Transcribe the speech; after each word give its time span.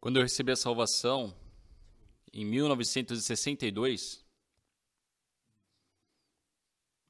Quando 0.00 0.16
eu 0.16 0.22
recebi 0.22 0.50
a 0.50 0.56
salvação, 0.56 1.36
em 2.32 2.42
1962, 2.42 4.24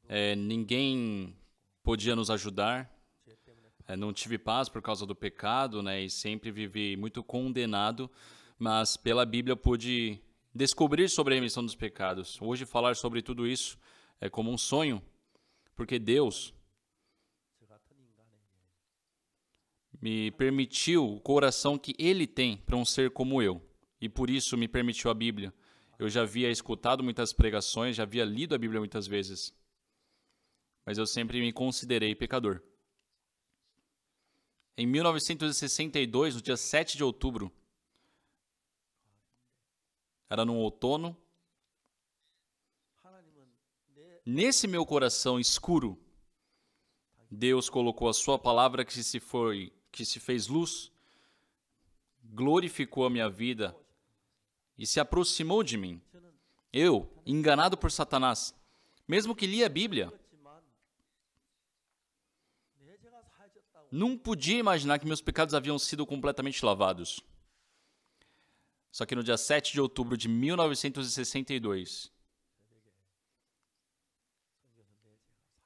é, 0.09 0.35
ninguém 0.35 1.37
podia 1.85 2.17
nos 2.17 2.31
ajudar, 2.31 2.93
é, 3.87 3.95
não 3.97 4.13
tive 4.13 4.39
paz 4.39 4.69
por 4.69 4.83
causa 4.83 5.07
do 5.07 5.15
pecado, 5.15 5.85
né, 5.85 6.03
e 6.03 6.11
sempre 6.11 6.51
vivi 6.51 6.97
muito 6.97 7.23
condenado, 7.23 8.11
mas 8.59 8.97
pela 8.97 9.25
Bíblia 9.25 9.55
pude 9.55 10.21
descobrir 10.53 11.09
sobre 11.09 11.35
a 11.35 11.37
remissão 11.37 11.65
dos 11.65 11.77
pecados. 11.77 12.43
Hoje 12.43 12.67
falar 12.67 12.97
sobre 12.97 13.23
tudo 13.23 13.47
isso 13.47 13.79
é 14.21 14.29
como 14.29 14.51
um 14.51 14.59
sonho, 14.59 15.01
porque 15.77 15.97
Deus 15.97 16.53
me 20.01 20.31
permitiu 20.31 21.07
o 21.07 21.21
coração 21.21 21.79
que 21.79 21.95
Ele 21.99 22.27
tem 22.27 22.57
para 22.57 22.77
um 22.77 22.85
ser 22.85 23.11
como 23.11 23.43
eu, 23.43 23.63
e 24.01 24.09
por 24.09 24.31
isso 24.31 24.57
me 24.57 24.67
permitiu 24.67 25.11
a 25.11 25.15
Bíblia. 25.15 25.53
Eu 25.99 26.09
já 26.09 26.23
havia 26.23 26.51
escutado 26.51 27.05
muitas 27.05 27.33
pregações, 27.33 27.97
já 27.97 28.05
havia 28.05 28.25
lido 28.25 28.55
a 28.55 28.59
Bíblia 28.59 28.81
muitas 28.81 29.07
vezes, 29.07 29.55
mas 30.87 30.97
eu 30.97 31.07
sempre 31.07 31.41
me 31.41 31.53
considerei 31.53 32.15
pecador. 32.15 32.63
Em 34.77 34.87
1962, 34.87 36.37
no 36.37 36.41
dia 36.41 36.57
7 36.57 36.97
de 36.97 37.05
outubro, 37.05 37.53
era 40.31 40.45
no 40.45 40.57
outono, 40.57 41.15
nesse 44.25 44.67
meu 44.67 44.87
coração 44.87 45.39
escuro, 45.39 46.03
Deus 47.31 47.69
colocou 47.69 48.09
a 48.09 48.15
sua 48.15 48.39
palavra 48.39 48.85
que 48.85 48.93
se 48.93 49.21
foi 49.21 49.71
que 49.91 50.05
se 50.05 50.21
fez 50.21 50.47
luz, 50.47 50.91
glorificou 52.23 53.05
a 53.05 53.11
minha 53.11 53.29
vida 53.29 53.77
e 54.79 54.87
se 54.87 55.01
aproximou 55.01 55.63
de 55.63 55.77
mim. 55.77 56.01
Eu, 56.73 57.13
enganado 57.27 57.77
por 57.77 57.91
Satanás, 57.91 58.55
mesmo 59.07 59.35
que 59.35 59.47
li 59.47 59.65
a 59.65 59.69
Bíblia, 59.69 60.13
não 63.91 64.17
podia 64.17 64.59
imaginar 64.59 64.99
que 64.99 65.07
meus 65.07 65.21
pecados 65.21 65.55
haviam 65.55 65.79
sido 65.79 66.07
completamente 66.07 66.65
lavados. 66.65 67.21
Só 68.93 69.05
que 69.05 69.15
no 69.15 69.23
dia 69.23 69.37
7 69.37 69.73
de 69.73 69.81
outubro 69.81 70.17
de 70.17 70.29
1962, 70.29 72.13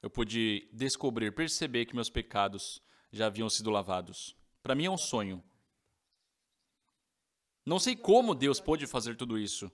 eu 0.01 0.09
pude 0.09 0.67
descobrir, 0.71 1.31
perceber 1.31 1.85
que 1.85 1.95
meus 1.95 2.09
pecados 2.09 2.81
já 3.15 3.27
haviam 3.27 3.49
sido 3.49 3.69
lavados. 3.69 4.35
Para 4.61 4.75
mim 4.75 4.85
é 4.85 4.91
um 4.91 4.97
sonho. 4.97 5.41
Não 7.65 7.79
sei 7.79 7.95
como 7.95 8.35
Deus 8.35 8.59
pôde 8.59 8.85
fazer 8.85 9.15
tudo 9.15 9.39
isso, 9.39 9.71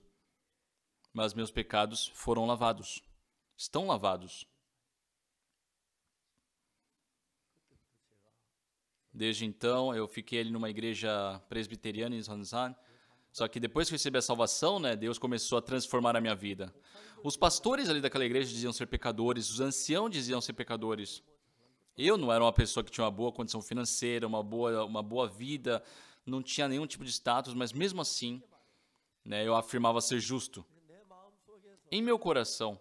mas 1.12 1.34
meus 1.34 1.50
pecados 1.50 2.06
foram 2.14 2.46
lavados. 2.46 3.02
Estão 3.56 3.86
lavados. 3.86 4.46
Desde 9.12 9.44
então, 9.44 9.94
eu 9.94 10.06
fiquei 10.06 10.40
ali 10.40 10.50
numa 10.50 10.70
igreja 10.70 11.38
presbiteriana 11.48 12.14
em 12.14 12.22
Zanzan. 12.22 12.74
Só 13.32 13.48
que 13.48 13.58
depois 13.58 13.88
que 13.88 13.94
eu 13.94 13.96
recebi 13.96 14.18
a 14.18 14.22
salvação, 14.22 14.78
né, 14.78 14.94
Deus 14.94 15.18
começou 15.18 15.58
a 15.58 15.62
transformar 15.62 16.16
a 16.16 16.20
minha 16.20 16.34
vida. 16.34 16.72
Os 17.24 17.36
pastores 17.36 17.88
ali 17.88 18.00
daquela 18.00 18.24
igreja 18.24 18.50
diziam 18.50 18.72
ser 18.72 18.86
pecadores, 18.86 19.50
os 19.50 19.60
anciãos 19.60 20.10
diziam 20.10 20.40
ser 20.40 20.52
pecadores. 20.52 21.22
Eu 21.96 22.16
não 22.16 22.32
era 22.32 22.42
uma 22.42 22.52
pessoa 22.52 22.82
que 22.82 22.90
tinha 22.90 23.04
uma 23.04 23.10
boa 23.10 23.32
condição 23.32 23.60
financeira, 23.60 24.26
uma 24.26 24.42
boa, 24.42 24.84
uma 24.84 25.02
boa 25.02 25.28
vida, 25.28 25.82
não 26.24 26.42
tinha 26.42 26.68
nenhum 26.68 26.86
tipo 26.86 27.04
de 27.04 27.12
status, 27.12 27.54
mas 27.54 27.72
mesmo 27.72 28.00
assim, 28.00 28.42
né, 29.24 29.46
eu 29.46 29.54
afirmava 29.54 30.00
ser 30.00 30.20
justo. 30.20 30.64
Em 31.90 32.00
meu 32.00 32.18
coração, 32.18 32.80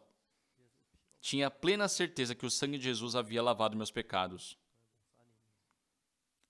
tinha 1.20 1.52
plena 1.52 1.88
certeza 1.88 2.34
que 2.34 2.46
o 2.46 2.50
sangue 2.50 2.78
de 2.78 2.86
Jesus 2.86 3.16
havia 3.16 3.44
lavado 3.44 3.76
meus 3.76 3.92
pecados. 3.92 4.58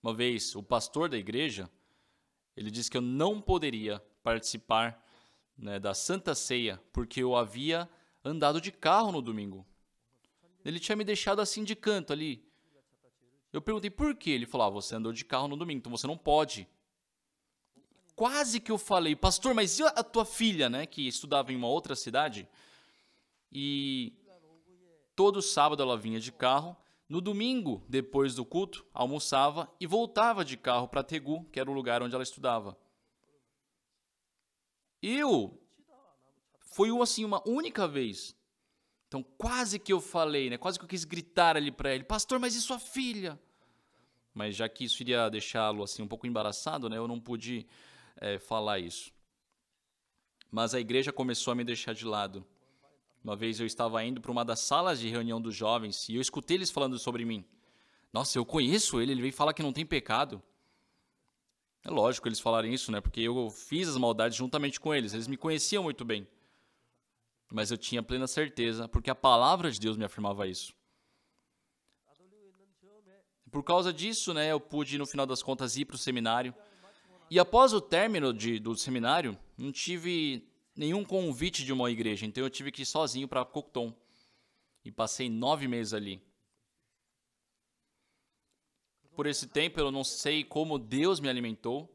Uma 0.01 0.13
vez, 0.13 0.55
o 0.55 0.63
pastor 0.63 1.09
da 1.09 1.17
igreja, 1.17 1.69
ele 2.55 2.71
disse 2.71 2.89
que 2.89 2.97
eu 2.97 3.01
não 3.01 3.41
poderia 3.41 3.99
participar 4.23 5.03
né, 5.57 5.79
da 5.79 5.93
Santa 5.93 6.35
Ceia 6.35 6.81
porque 6.93 7.21
eu 7.21 7.35
havia 7.35 7.89
andado 8.23 8.61
de 8.61 8.71
carro 8.71 9.11
no 9.11 9.21
domingo. 9.21 9.65
Ele 10.63 10.79
tinha 10.79 10.95
me 10.95 11.03
deixado 11.03 11.41
assim 11.41 11.63
de 11.63 11.75
canto 11.75 12.13
ali, 12.13 12.45
eu 13.51 13.61
perguntei 13.61 13.89
por 13.89 14.15
quê. 14.15 14.31
Ele 14.31 14.45
falou: 14.45 14.67
ah, 14.67 14.69
você 14.69 14.95
andou 14.95 15.11
de 15.11 15.25
carro 15.25 15.47
no 15.47 15.57
domingo, 15.57 15.79
então 15.79 15.91
você 15.91 16.07
não 16.07 16.17
pode. 16.17 16.67
Quase 18.15 18.59
que 18.59 18.71
eu 18.71 18.77
falei, 18.77 19.15
pastor, 19.15 19.53
mas 19.53 19.79
e 19.79 19.83
a 19.83 20.03
tua 20.03 20.25
filha, 20.25 20.69
né, 20.69 20.85
que 20.85 21.07
estudava 21.07 21.51
em 21.51 21.55
uma 21.55 21.67
outra 21.67 21.95
cidade? 21.95 22.47
E 23.51 24.13
todo 25.15 25.41
sábado 25.41 25.81
ela 25.81 25.97
vinha 25.97 26.19
de 26.19 26.31
carro. 26.31 26.77
No 27.09 27.19
domingo, 27.19 27.83
depois 27.89 28.35
do 28.35 28.45
culto, 28.45 28.85
almoçava 28.93 29.69
e 29.79 29.85
voltava 29.85 30.45
de 30.45 30.55
carro 30.55 30.87
para 30.87 31.03
Tegu, 31.03 31.43
que 31.51 31.59
era 31.59 31.69
o 31.69 31.73
lugar 31.73 32.01
onde 32.01 32.15
ela 32.15 32.23
estudava. 32.23 32.77
Eu 35.01 35.59
foi 36.59 36.89
assim 37.01 37.25
uma 37.25 37.45
única 37.45 37.85
vez 37.87 38.33
então, 39.11 39.25
quase 39.37 39.77
que 39.77 39.91
eu 39.91 39.99
falei, 39.99 40.49
né? 40.49 40.57
Quase 40.57 40.79
que 40.79 40.85
eu 40.85 40.87
quis 40.87 41.03
gritar 41.03 41.57
ali 41.57 41.69
para 41.69 41.93
ele: 41.93 42.05
Pastor, 42.05 42.39
mas 42.39 42.55
e 42.55 42.61
sua 42.61 42.79
filha? 42.79 43.37
Mas 44.33 44.55
já 44.55 44.69
que 44.69 44.85
isso 44.85 45.03
iria 45.03 45.27
deixá-lo 45.27 45.83
assim 45.83 46.01
um 46.01 46.07
pouco 46.07 46.25
embaraçado, 46.25 46.87
né? 46.87 46.95
Eu 46.95 47.09
não 47.09 47.19
pude 47.19 47.67
é, 48.15 48.39
falar 48.39 48.79
isso. 48.79 49.11
Mas 50.49 50.73
a 50.73 50.79
igreja 50.79 51.11
começou 51.11 51.51
a 51.51 51.55
me 51.55 51.65
deixar 51.65 51.93
de 51.93 52.05
lado. 52.05 52.47
Uma 53.21 53.35
vez 53.35 53.59
eu 53.59 53.65
estava 53.65 54.01
indo 54.01 54.21
para 54.21 54.31
uma 54.31 54.45
das 54.45 54.61
salas 54.61 54.97
de 54.97 55.09
reunião 55.09 55.41
dos 55.41 55.53
jovens 55.53 56.07
e 56.07 56.15
eu 56.15 56.21
escutei 56.21 56.55
eles 56.55 56.71
falando 56.71 56.97
sobre 56.97 57.25
mim. 57.25 57.43
Nossa, 58.13 58.37
eu 58.37 58.45
conheço 58.45 59.01
ele, 59.01 59.11
ele 59.11 59.21
veio 59.21 59.33
falar 59.33 59.53
que 59.53 59.61
não 59.61 59.73
tem 59.73 59.85
pecado. 59.85 60.41
É 61.83 61.89
lógico 61.91 62.29
eles 62.29 62.39
falarem 62.39 62.73
isso, 62.73 62.93
né? 62.93 63.01
Porque 63.01 63.19
eu 63.19 63.49
fiz 63.49 63.89
as 63.89 63.97
maldades 63.97 64.37
juntamente 64.37 64.79
com 64.79 64.95
eles. 64.95 65.13
Eles 65.13 65.27
me 65.27 65.35
conheciam 65.35 65.83
muito 65.83 66.05
bem 66.05 66.25
mas 67.51 67.69
eu 67.69 67.77
tinha 67.77 68.01
plena 68.01 68.27
certeza, 68.27 68.87
porque 68.87 69.09
a 69.09 69.15
palavra 69.15 69.69
de 69.69 69.79
Deus 69.79 69.97
me 69.97 70.05
afirmava 70.05 70.47
isso. 70.47 70.73
Por 73.51 73.63
causa 73.63 73.91
disso, 73.91 74.33
né, 74.33 74.49
eu 74.49 74.59
pude, 74.61 74.97
no 74.97 75.05
final 75.05 75.25
das 75.25 75.43
contas, 75.43 75.75
ir 75.75 75.83
para 75.83 75.95
o 75.95 75.99
seminário. 75.99 76.55
E 77.29 77.37
após 77.37 77.73
o 77.73 77.81
término 77.81 78.33
de, 78.33 78.57
do 78.57 78.75
seminário, 78.75 79.37
não 79.57 79.71
tive 79.71 80.49
nenhum 80.73 81.03
convite 81.03 81.65
de 81.65 81.73
uma 81.73 81.91
igreja, 81.91 82.25
então 82.25 82.41
eu 82.41 82.49
tive 82.49 82.71
que 82.71 82.83
ir 82.83 82.85
sozinho 82.85 83.27
para 83.27 83.43
Cocton. 83.43 83.93
E 84.85 84.91
passei 84.91 85.29
nove 85.29 85.67
meses 85.67 85.93
ali. 85.93 86.23
Por 89.13 89.27
esse 89.27 89.47
tempo, 89.47 89.79
eu 89.79 89.91
não 89.91 90.05
sei 90.05 90.43
como 90.43 90.79
Deus 90.79 91.19
me 91.19 91.27
alimentou, 91.27 91.93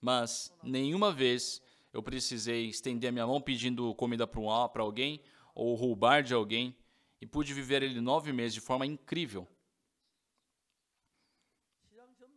mas 0.00 0.52
nenhuma 0.62 1.12
vez 1.12 1.62
eu 1.96 2.02
precisei 2.02 2.66
estender 2.66 3.08
a 3.08 3.12
minha 3.12 3.26
mão 3.26 3.40
pedindo 3.40 3.94
comida 3.94 4.26
para 4.26 4.82
alguém 4.82 5.18
ou 5.54 5.74
roubar 5.74 6.22
de 6.22 6.34
alguém 6.34 6.76
e 7.22 7.26
pude 7.26 7.54
viver 7.54 7.82
ele 7.82 8.02
nove 8.02 8.34
meses 8.34 8.52
de 8.52 8.60
forma 8.60 8.84
incrível. 8.84 9.48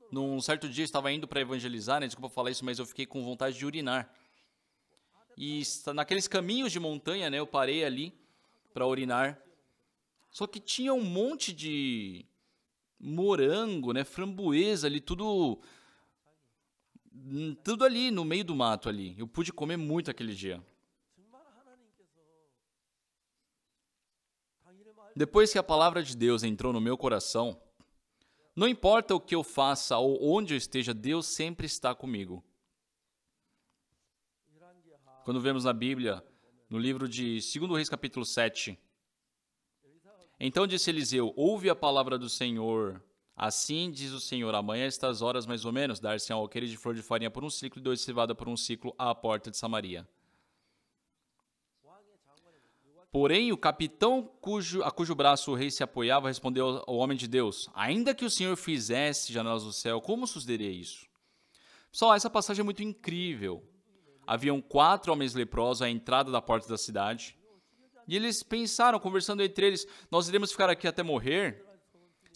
Num 0.09 0.39
certo 0.39 0.69
dia 0.69 0.83
eu 0.83 0.85
estava 0.85 1.11
indo 1.11 1.27
para 1.27 1.41
evangelizar, 1.41 1.99
né? 1.99 2.07
desculpa 2.07 2.33
falar 2.33 2.51
isso, 2.51 2.63
mas 2.63 2.79
eu 2.79 2.85
fiquei 2.85 3.05
com 3.05 3.21
vontade 3.21 3.57
de 3.57 3.65
urinar. 3.65 4.09
E 5.35 5.61
naqueles 5.93 6.25
caminhos 6.25 6.71
de 6.71 6.79
montanha, 6.79 7.29
né, 7.29 7.37
eu 7.37 7.45
parei 7.45 7.83
ali 7.83 8.17
para 8.73 8.87
urinar. 8.87 9.43
Só 10.31 10.47
que 10.47 10.61
tinha 10.61 10.93
um 10.93 11.03
monte 11.03 11.51
de 11.51 12.25
morango, 12.97 13.91
né, 13.91 14.05
framboesa 14.05 14.87
ali, 14.87 15.01
tudo 15.01 15.59
tudo 17.63 17.85
ali 17.85 18.11
no 18.11 18.23
meio 18.25 18.43
do 18.43 18.55
mato 18.55 18.89
ali. 18.89 19.15
Eu 19.17 19.27
pude 19.27 19.51
comer 19.53 19.77
muito 19.77 20.09
aquele 20.09 20.33
dia. 20.33 20.63
Depois 25.15 25.51
que 25.51 25.57
a 25.57 25.63
palavra 25.63 26.01
de 26.01 26.15
Deus 26.15 26.43
entrou 26.43 26.71
no 26.71 26.79
meu 26.79 26.97
coração, 26.97 27.59
não 28.55 28.67
importa 28.67 29.15
o 29.15 29.19
que 29.19 29.35
eu 29.35 29.43
faça 29.43 29.97
ou 29.97 30.17
onde 30.21 30.53
eu 30.53 30.57
esteja, 30.57 30.93
Deus 30.93 31.25
sempre 31.25 31.65
está 31.65 31.93
comigo. 31.93 32.43
Quando 35.23 35.41
vemos 35.41 35.65
na 35.65 35.73
Bíblia, 35.73 36.23
no 36.69 36.77
livro 36.77 37.07
de 37.07 37.39
2 37.39 37.71
Reis, 37.71 37.89
capítulo 37.89 38.25
7, 38.25 38.77
então 40.39 40.65
disse 40.65 40.89
Eliseu: 40.89 41.33
Ouve 41.35 41.69
a 41.69 41.75
palavra 41.75 42.17
do 42.17 42.29
Senhor. 42.29 43.03
Assim 43.41 43.89
diz 43.89 44.11
o 44.11 44.19
Senhor: 44.19 44.53
amanhã, 44.53 44.83
estas 44.83 45.21
horas 45.21 45.45
mais 45.45 45.63
ou 45.63 45.71
menos, 45.71 45.97
dar-se 45.97 46.33
um 46.33 46.35
alqueire 46.35 46.67
de 46.67 46.75
flor 46.75 46.93
de 46.93 47.01
farinha 47.01 47.31
por 47.31 47.41
um 47.41 47.49
ciclo 47.49 47.79
e 47.79 47.81
dois 47.81 47.99
de 47.99 48.05
cevada 48.05 48.35
por 48.35 48.49
um 48.49 48.57
ciclo 48.57 48.93
à 48.97 49.15
porta 49.15 49.49
de 49.49 49.55
Samaria. 49.55 50.05
Porém, 53.09 53.53
o 53.53 53.57
capitão 53.57 54.29
cujo, 54.41 54.83
a 54.83 54.91
cujo 54.91 55.15
braço 55.15 55.51
o 55.51 55.55
rei 55.55 55.71
se 55.71 55.81
apoiava 55.81 56.27
respondeu 56.27 56.83
ao 56.85 56.97
homem 56.97 57.17
de 57.17 57.29
Deus: 57.29 57.69
Ainda 57.73 58.13
que 58.13 58.25
o 58.25 58.29
Senhor 58.29 58.57
fizesse 58.57 59.31
janelas 59.31 59.63
do 59.63 59.71
céu, 59.71 60.01
como 60.01 60.27
sucederia 60.27 60.69
isso? 60.69 61.07
Pessoal, 61.89 62.13
essa 62.13 62.29
passagem 62.29 62.59
é 62.59 62.65
muito 62.65 62.83
incrível. 62.83 63.63
Haviam 64.27 64.61
quatro 64.61 65.13
homens 65.13 65.33
leprosos 65.33 65.81
à 65.81 65.89
entrada 65.89 66.29
da 66.29 66.41
porta 66.41 66.67
da 66.67 66.77
cidade. 66.77 67.37
E 68.05 68.17
eles 68.17 68.43
pensaram, 68.43 68.99
conversando 68.99 69.41
entre 69.41 69.65
eles: 69.65 69.87
Nós 70.11 70.27
iremos 70.27 70.51
ficar 70.51 70.69
aqui 70.69 70.89
até 70.89 71.01
morrer? 71.01 71.68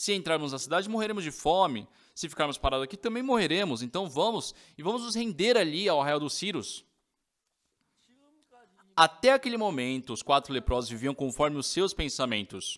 Se 0.04 0.12
entrarmos 0.12 0.52
na 0.52 0.60
cidade, 0.60 0.90
morreremos 0.90 1.24
de 1.24 1.32
fome. 1.32 1.88
Se 2.14 2.28
ficarmos 2.28 2.58
parados 2.58 2.84
aqui, 2.84 2.98
também 2.98 3.24
morreremos. 3.24 3.82
Então 3.82 4.10
vamos 4.10 4.54
e 4.78 4.84
vamos 4.84 5.02
nos 5.02 5.16
render 5.16 5.56
ali 5.56 5.88
ao 5.88 6.02
arraial 6.02 6.20
dos 6.20 6.34
Círios. 6.34 6.84
Até 8.94 9.32
aquele 9.32 9.56
momento, 9.56 10.12
os 10.12 10.22
quatro 10.22 10.52
leprosos 10.52 10.90
viviam 10.90 11.16
conforme 11.16 11.56
os 11.56 11.68
seus 11.68 11.94
pensamentos. 11.94 12.78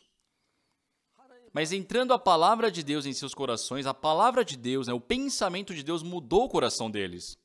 Mas 1.51 1.71
entrando 1.71 2.13
a 2.13 2.19
palavra 2.19 2.69
de 2.69 2.83
Deus 2.83 3.07
em 3.07 3.13
seus 3.13 3.33
corações, 3.33 3.87
a 3.87 3.93
palavra 3.93 4.45
de 4.45 4.55
Deus, 4.55 4.85
né, 4.85 4.93
o 4.93 5.01
pensamento 5.01 5.73
de 5.73 5.81
Deus 5.81 6.03
mudou 6.03 6.43
o 6.43 6.49
coração 6.49 6.91
deles. 6.91 7.35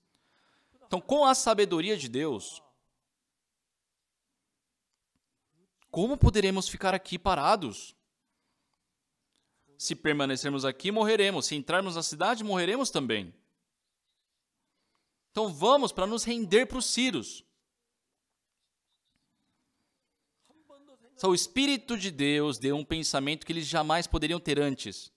Então, 0.87 1.01
com 1.01 1.25
a 1.25 1.35
sabedoria 1.35 1.97
de 1.97 2.07
Deus, 2.07 2.63
como 5.91 6.19
poderemos 6.19 6.69
ficar 6.69 6.95
aqui 6.95 7.19
parados? 7.19 7.99
Se 9.81 9.95
permanecermos 9.95 10.67
aqui, 10.67 10.93
morreremos. 10.93 11.47
Se 11.47 11.55
entrarmos 11.55 11.97
na 11.97 12.03
cidade, 12.03 12.45
morreremos 12.45 12.91
também. 12.91 13.33
Então 15.31 15.49
vamos 15.49 15.91
para 15.91 16.07
nos 16.07 16.23
render 16.23 16.67
para 16.67 16.77
os 16.77 16.85
Círios. 16.85 17.43
Só 21.17 21.31
o 21.31 21.35
Espírito 21.35 21.97
de 21.97 22.11
Deus 22.11 22.59
deu 22.59 22.77
um 22.77 22.85
pensamento 22.85 23.47
que 23.47 23.55
eles 23.55 23.67
jamais 23.67 24.07
poderiam 24.07 24.39
ter 24.39 24.61
antes. 24.61 25.11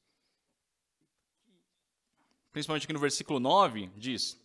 Principalmente 2.54 2.86
aqui 2.86 2.94
no 2.94 3.00
versículo 3.00 3.42
9, 3.42 3.88
diz: 3.98 4.42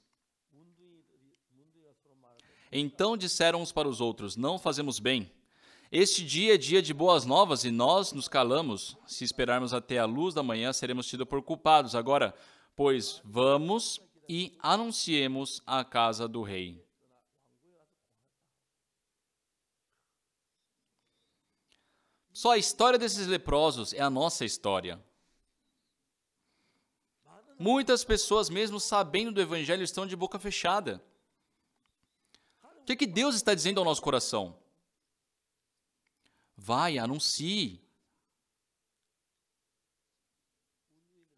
Então 2.73 3.17
disseram 3.17 3.63
uns 3.63 3.71
para 3.71 3.87
os 3.87 4.01
outros: 4.01 4.35
Não 4.35 4.59
fazemos 4.59 4.99
bem. 4.99 5.33
Este 5.91 6.23
dia 6.23 6.55
é 6.55 6.59
dia 6.59 6.83
de 6.83 6.93
boas 6.93 7.25
novas 7.25 7.65
e 7.65 7.71
nós 7.71 8.13
nos 8.13 8.29
calamos. 8.29 8.97
Se 9.07 9.25
esperarmos 9.25 9.73
até 9.73 9.99
a 9.99 10.05
luz 10.05 10.35
da 10.35 10.43
manhã, 10.43 10.71
seremos 10.71 11.07
tidos 11.07 11.27
por 11.27 11.43
culpados. 11.43 11.95
Agora, 11.95 12.35
pois, 12.77 13.23
vamos 13.25 13.99
e 14.29 14.55
anunciemos 14.59 15.63
a 15.67 15.83
casa 15.83 16.29
do 16.29 16.43
rei. 16.43 16.85
Só 22.35 22.53
a 22.53 22.59
história 22.59 22.99
desses 22.99 23.27
leprosos 23.27 23.95
é 23.95 24.01
a 24.01 24.11
nossa 24.11 24.45
história. 24.45 25.03
Muitas 27.59 28.05
pessoas, 28.05 28.51
mesmo 28.51 28.79
sabendo 28.79 29.33
do 29.33 29.41
Evangelho, 29.41 29.83
estão 29.83 30.07
de 30.07 30.15
boca 30.15 30.39
fechada. 30.39 31.03
O 32.83 32.85
que, 32.85 32.93
é 32.93 32.97
que 32.97 33.07
Deus 33.07 33.35
está 33.35 33.55
dizendo 33.55 33.79
ao 33.79 33.85
nosso 33.85 34.03
coração? 34.03 34.55
Vai, 36.61 36.99
anuncie. 36.99 37.81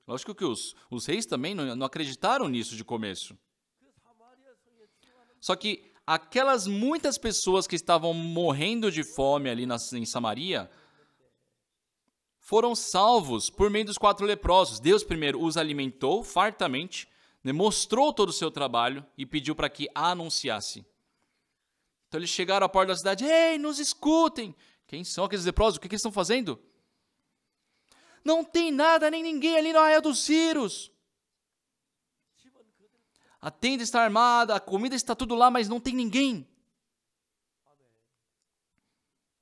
Lógico 0.06 0.34
que 0.34 0.44
os, 0.44 0.74
os 0.90 1.04
reis 1.04 1.26
também 1.26 1.54
não, 1.54 1.76
não 1.76 1.86
acreditaram 1.86 2.48
nisso 2.48 2.74
de 2.74 2.82
começo. 2.82 3.38
Só 5.38 5.54
que 5.54 5.92
aquelas 6.06 6.66
muitas 6.66 7.18
pessoas 7.18 7.66
que 7.66 7.76
estavam 7.76 8.14
morrendo 8.14 8.90
de 8.90 9.04
fome 9.04 9.50
ali 9.50 9.66
na, 9.66 9.76
em 9.92 10.06
Samaria 10.06 10.70
foram 12.38 12.74
salvos 12.74 13.50
por 13.50 13.70
meio 13.70 13.84
dos 13.84 13.98
quatro 13.98 14.26
leprosos. 14.26 14.80
Deus 14.80 15.04
primeiro 15.04 15.40
os 15.44 15.58
alimentou 15.58 16.24
fartamente, 16.24 17.06
demonstrou 17.44 18.12
todo 18.12 18.30
o 18.30 18.32
seu 18.32 18.50
trabalho 18.50 19.06
e 19.16 19.26
pediu 19.26 19.54
para 19.54 19.68
que 19.68 19.86
anunciasse. 19.94 20.84
Então 22.08 22.18
eles 22.18 22.30
chegaram 22.30 22.66
à 22.66 22.68
porta 22.68 22.88
da 22.88 22.96
cidade, 22.96 23.24
ei, 23.24 23.56
nos 23.58 23.78
escutem. 23.78 24.52
Quem 24.90 25.04
são 25.04 25.24
aqueles 25.24 25.44
leprosos? 25.44 25.76
O 25.76 25.80
que, 25.80 25.88
que 25.88 25.94
eles 25.94 26.00
estão 26.00 26.10
fazendo? 26.10 26.60
Não 28.24 28.42
tem 28.42 28.72
nada 28.72 29.08
nem 29.08 29.22
ninguém 29.22 29.56
ali 29.56 29.72
no 29.72 29.78
arraial 29.78 30.02
dos 30.02 30.18
Círios. 30.18 30.90
A 33.40 33.52
tenda 33.52 33.84
está 33.84 34.02
armada, 34.02 34.56
a 34.56 34.58
comida 34.58 34.96
está 34.96 35.14
tudo 35.14 35.36
lá, 35.36 35.48
mas 35.48 35.68
não 35.68 35.78
tem 35.78 35.94
ninguém. 35.94 36.44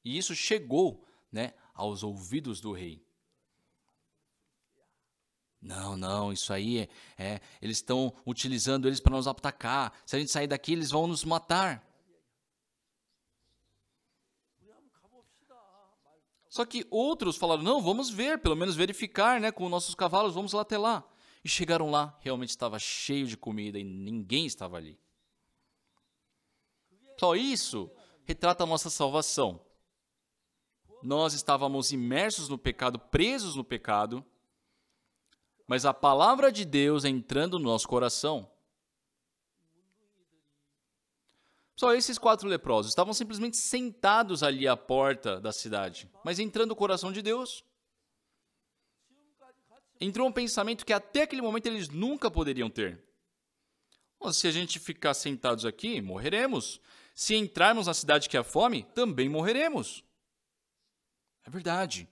E 0.04 0.18
isso 0.18 0.34
chegou 0.34 1.02
né, 1.32 1.54
aos 1.72 2.02
ouvidos 2.02 2.60
do 2.60 2.70
rei. 2.70 3.02
Não, 5.62 5.96
não, 5.96 6.30
isso 6.30 6.52
aí 6.52 6.80
é, 6.80 6.88
é 7.16 7.40
eles 7.62 7.78
estão 7.78 8.14
utilizando 8.26 8.86
eles 8.86 9.00
para 9.00 9.16
nos 9.16 9.26
atacar. 9.26 9.98
Se 10.04 10.14
a 10.14 10.18
gente 10.18 10.30
sair 10.30 10.46
daqui, 10.46 10.74
eles 10.74 10.90
vão 10.90 11.06
nos 11.06 11.24
matar. 11.24 11.87
Só 16.58 16.64
que 16.64 16.84
outros 16.90 17.36
falaram: 17.36 17.62
não, 17.62 17.80
vamos 17.80 18.10
ver, 18.10 18.38
pelo 18.38 18.56
menos 18.56 18.74
verificar, 18.74 19.40
né, 19.40 19.52
com 19.52 19.68
nossos 19.68 19.94
cavalos, 19.94 20.34
vamos 20.34 20.52
lá 20.52 20.62
até 20.62 20.76
lá. 20.76 21.04
E 21.44 21.48
chegaram 21.48 21.88
lá, 21.88 22.18
realmente 22.20 22.50
estava 22.50 22.78
cheio 22.80 23.26
de 23.26 23.36
comida 23.36 23.78
e 23.78 23.84
ninguém 23.84 24.44
estava 24.44 24.76
ali. 24.76 24.98
Só 27.18 27.36
isso 27.36 27.88
retrata 28.24 28.64
a 28.64 28.66
nossa 28.66 28.90
salvação 28.90 29.60
nós 31.00 31.32
estávamos 31.32 31.92
imersos 31.92 32.48
no 32.48 32.58
pecado, 32.58 32.98
presos 32.98 33.54
no 33.54 33.62
pecado, 33.62 34.24
mas 35.64 35.84
a 35.84 35.94
palavra 35.94 36.50
de 36.50 36.64
Deus 36.64 37.04
entrando 37.04 37.56
no 37.56 37.66
nosso 37.66 37.86
coração. 37.86 38.50
Só 41.78 41.94
esses 41.94 42.18
quatro 42.18 42.48
leprosos 42.48 42.90
estavam 42.90 43.14
simplesmente 43.14 43.56
sentados 43.56 44.42
ali 44.42 44.66
à 44.66 44.76
porta 44.76 45.40
da 45.40 45.52
cidade, 45.52 46.10
mas 46.24 46.40
entrando 46.40 46.70
no 46.70 46.76
coração 46.76 47.12
de 47.12 47.22
Deus. 47.22 47.64
Entrou 50.00 50.26
um 50.26 50.32
pensamento 50.32 50.84
que 50.84 50.92
até 50.92 51.22
aquele 51.22 51.40
momento 51.40 51.66
eles 51.66 51.88
nunca 51.88 52.28
poderiam 52.28 52.68
ter. 52.68 53.00
se 54.32 54.48
a 54.48 54.50
gente 54.50 54.80
ficar 54.80 55.14
sentados 55.14 55.64
aqui, 55.64 56.00
morreremos. 56.02 56.80
Se 57.14 57.36
entrarmos 57.36 57.86
na 57.86 57.94
cidade 57.94 58.28
que 58.28 58.36
há 58.36 58.42
fome, 58.42 58.82
também 58.82 59.28
morreremos. 59.28 60.02
É 61.46 61.50
verdade. 61.50 62.08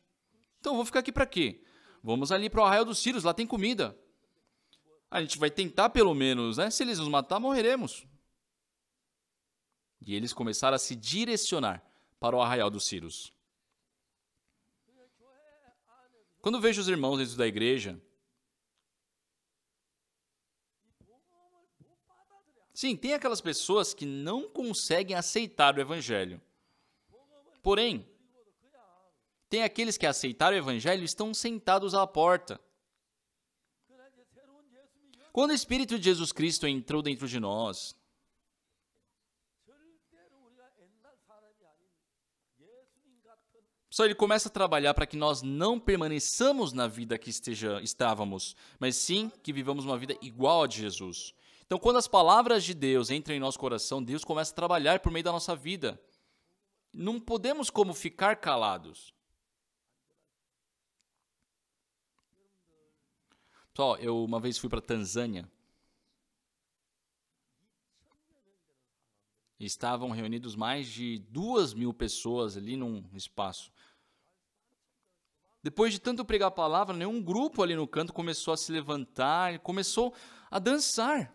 Então 0.61 0.77
vou 0.77 0.85
ficar 0.85 1.01
aqui 1.01 1.11
para 1.11 1.27
quê? 1.27 1.61
Vamos 2.05 2.31
ali 2.31 2.49
para 2.49 2.61
o 2.61 2.65
arraial 2.65 2.85
dos 2.85 3.01
Círios, 3.01 3.25
lá 3.25 3.35
tem 3.35 3.49
comida. 3.49 3.99
A 5.11 5.21
gente 5.21 5.37
vai 5.39 5.51
tentar 5.51 5.91
pelo 5.91 6.15
menos, 6.15 6.57
né? 6.57 6.71
Se 6.71 6.85
eles 6.85 7.01
nos 7.01 7.09
matar, 7.09 7.41
morreremos. 7.41 8.07
E 10.00 10.15
eles 10.15 10.33
começaram 10.33 10.75
a 10.75 10.79
se 10.79 10.95
direcionar 10.95 11.83
para 12.19 12.37
o 12.37 12.41
arraial 12.41 12.71
dos 12.71 12.87
Círios. 12.87 13.33
Quando 16.41 16.61
vejo 16.61 16.81
os 16.81 16.88
irmãos 16.88 17.19
dentro 17.19 17.37
da 17.37 17.47
igreja, 17.47 18.00
sim, 22.73 22.97
tem 22.97 23.15
aquelas 23.15 23.41
pessoas 23.41 23.93
que 23.93 24.07
não 24.07 24.49
conseguem 24.49 25.17
aceitar 25.17 25.76
o 25.76 25.81
evangelho. 25.81 26.41
Porém, 27.62 28.09
tem 29.49 29.62
aqueles 29.62 29.97
que 29.97 30.07
aceitaram 30.07 30.57
o 30.57 30.61
evangelho 30.61 31.03
e 31.03 31.05
estão 31.05 31.35
sentados 31.35 31.95
à 31.95 32.07
porta. 32.07 32.61
Quando 35.33 35.50
o 35.50 35.55
Espírito 35.55 35.99
de 35.99 36.05
Jesus 36.05 36.33
Cristo 36.33 36.67
entrou 36.67 37.03
dentro 37.03 37.29
de 37.29 37.38
nós, 37.38 37.95
só 43.97 44.05
ele 44.05 44.15
começa 44.15 44.50
a 44.50 44.53
trabalhar 44.53 44.93
para 44.93 45.07
que 45.07 45.17
nós 45.17 45.41
não 45.41 45.81
permaneçamos 45.81 46.75
na 46.75 46.87
vida 46.87 47.17
que 47.17 47.31
esteja, 47.31 47.81
estávamos, 47.81 48.55
mas 48.79 48.95
sim 48.95 49.33
que 49.43 49.55
vivamos 49.55 49.87
uma 49.87 49.97
vida 49.97 50.15
igual 50.21 50.65
a 50.65 50.67
de 50.67 50.76
Jesus. 50.76 51.35
Então, 51.65 51.79
quando 51.79 51.97
as 51.97 52.07
palavras 52.07 52.62
de 52.62 52.75
Deus 52.75 53.09
entram 53.09 53.35
em 53.35 53.41
nosso 53.41 53.59
coração, 53.59 54.05
Deus 54.05 54.23
começa 54.23 54.53
a 54.53 54.55
trabalhar 54.55 55.00
por 55.00 55.11
meio 55.11 55.25
da 55.25 55.33
nossa 55.33 55.57
vida. 55.57 55.99
Não 56.93 57.19
podemos 57.19 57.71
como 57.71 57.95
ficar 57.95 58.37
calados. 58.37 59.15
Pessoal, 63.73 63.97
eu 63.97 64.23
uma 64.23 64.38
vez 64.38 64.59
fui 64.59 64.69
para 64.69 64.83
Tanzânia. 64.83 65.50
Estavam 69.59 70.11
reunidos 70.11 70.55
mais 70.55 70.87
de 70.87 71.19
duas 71.31 71.73
mil 71.73 71.95
pessoas 71.95 72.59
ali 72.59 72.76
num 72.76 73.03
espaço. 73.15 73.73
Depois 75.66 75.92
de 75.92 75.99
tanto 75.99 76.25
pregar 76.25 76.46
a 76.46 76.50
palavra, 76.52 76.96
nenhum 76.96 77.20
grupo 77.20 77.61
ali 77.61 77.75
no 77.75 77.88
canto 77.88 78.12
começou 78.12 78.54
a 78.54 78.56
se 78.56 78.70
levantar, 78.70 79.58
começou 79.58 80.14
a 80.49 80.61
dançar. 80.61 81.35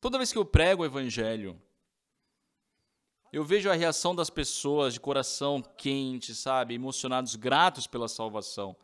Toda 0.00 0.18
vez 0.18 0.32
que 0.32 0.38
eu 0.38 0.44
prego 0.44 0.82
o 0.82 0.84
evangelho, 0.84 1.62
eu 3.32 3.44
vejo 3.44 3.70
a 3.70 3.74
reação 3.74 4.12
das 4.12 4.28
pessoas 4.28 4.92
de 4.92 4.98
coração 4.98 5.62
quente, 5.62 6.34
sabe? 6.34 6.74
Emocionados, 6.74 7.36
gratos 7.36 7.86
pela 7.86 8.08
salvação. 8.08 8.76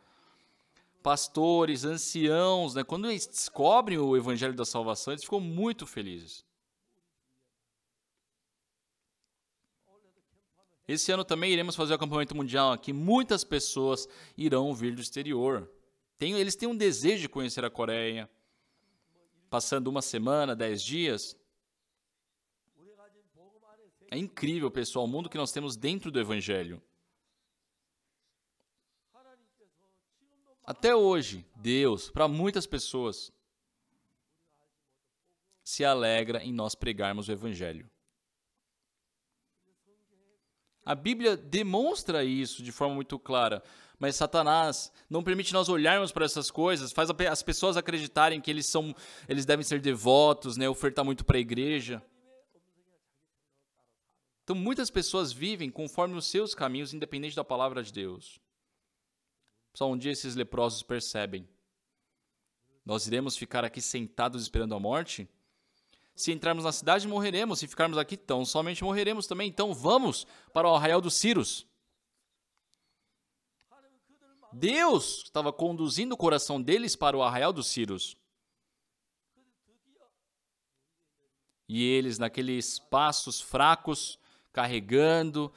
pastores, 1.03 1.83
anciãos, 1.83 2.75
né, 2.75 2.83
quando 2.85 3.09
eles 3.09 3.27
descobrem 3.27 3.97
o 3.97 4.15
evangelho 4.15 4.55
da 4.55 4.63
salvação, 4.63 5.11
eles 5.11 5.25
ficam 5.25 5.41
muito 5.41 5.85
felizes. 5.85 6.45
Esse 10.87 11.11
ano 11.11 11.25
também 11.25 11.51
iremos 11.51 11.75
fazer 11.75 11.93
o 11.93 11.95
acampamento 11.95 12.35
mundial 12.35 12.71
aqui. 12.71 12.93
Muitas 12.93 13.43
pessoas 13.43 14.07
irão 14.37 14.73
vir 14.73 14.95
do 14.95 15.01
exterior. 15.01 15.69
Tem, 16.17 16.33
eles 16.33 16.55
têm 16.55 16.69
um 16.69 16.77
desejo 16.77 17.21
de 17.21 17.29
conhecer 17.29 17.65
a 17.65 17.69
Coreia. 17.69 18.29
Passando 19.49 19.87
uma 19.87 20.01
semana, 20.01 20.55
dez 20.55 20.83
dias. 20.83 21.35
É 24.11 24.17
incrível, 24.17 24.69
pessoal, 24.69 25.05
o 25.05 25.07
mundo 25.07 25.29
que 25.29 25.37
nós 25.37 25.51
temos 25.51 25.75
dentro 25.75 26.11
do 26.11 26.19
Evangelho. 26.19 26.81
Até 30.63 30.95
hoje, 30.95 31.45
Deus, 31.55 32.09
para 32.09 32.27
muitas 32.27 32.65
pessoas, 32.65 33.31
se 35.63 35.83
alegra 35.83 36.43
em 36.43 36.53
nós 36.53 36.75
pregarmos 36.75 37.27
o 37.27 37.31
Evangelho. 37.31 37.89
A 40.85 40.93
Bíblia 40.93 41.35
demonstra 41.35 42.23
isso 42.23 42.61
de 42.61 42.71
forma 42.71 42.93
muito 42.93 43.17
clara, 43.17 43.63
mas 43.97 44.15
Satanás 44.15 44.91
não 45.09 45.23
permite 45.23 45.51
nós 45.51 45.67
olharmos 45.67 46.11
para 46.11 46.25
essas 46.25 46.51
coisas, 46.51 46.91
faz 46.91 47.09
as 47.09 47.41
pessoas 47.41 47.75
acreditarem 47.75 48.39
que 48.39 48.51
eles 48.51 48.67
são, 48.67 48.95
eles 49.27 49.45
devem 49.45 49.63
ser 49.63 49.81
devotos, 49.81 50.57
né, 50.57 50.69
ofertar 50.69 51.03
muito 51.03 51.25
para 51.25 51.37
a 51.37 51.39
igreja. 51.39 52.03
Então 54.43 54.55
muitas 54.55 54.91
pessoas 54.91 55.33
vivem 55.33 55.71
conforme 55.71 56.15
os 56.15 56.27
seus 56.27 56.53
caminhos, 56.53 56.93
independente 56.93 57.35
da 57.35 57.43
palavra 57.43 57.81
de 57.81 57.91
Deus. 57.91 58.39
Só 59.73 59.91
um 59.91 59.97
dia 59.97 60.11
esses 60.11 60.35
leprosos 60.35 60.83
percebem. 60.83 61.49
Nós 62.85 63.07
iremos 63.07 63.35
ficar 63.35 63.65
aqui 63.65 63.81
sentados 63.81 64.43
esperando 64.43 64.75
a 64.75 64.79
morte? 64.79 65.27
Se 66.15 66.31
entrarmos 66.31 66.63
na 66.63 66.71
cidade, 66.71 67.07
morreremos. 67.07 67.59
Se 67.59 67.67
ficarmos 67.67 67.97
aqui, 67.97 68.15
tão 68.15 68.45
somente 68.45 68.83
morreremos 68.83 69.27
também. 69.27 69.49
Então 69.49 69.73
vamos 69.73 70.25
para 70.53 70.67
o 70.67 70.73
arraial 70.73 71.01
dos 71.01 71.15
Círios. 71.15 71.67
Deus 74.53 75.23
estava 75.25 75.51
conduzindo 75.51 76.13
o 76.13 76.17
coração 76.17 76.61
deles 76.61 76.95
para 76.95 77.17
o 77.17 77.21
arraial 77.21 77.51
dos 77.51 77.67
Círios. 77.67 78.15
E 81.67 81.83
eles, 81.83 82.17
naqueles 82.17 82.79
passos 82.79 83.41
fracos, 83.41 84.17
carregando, 84.53 85.51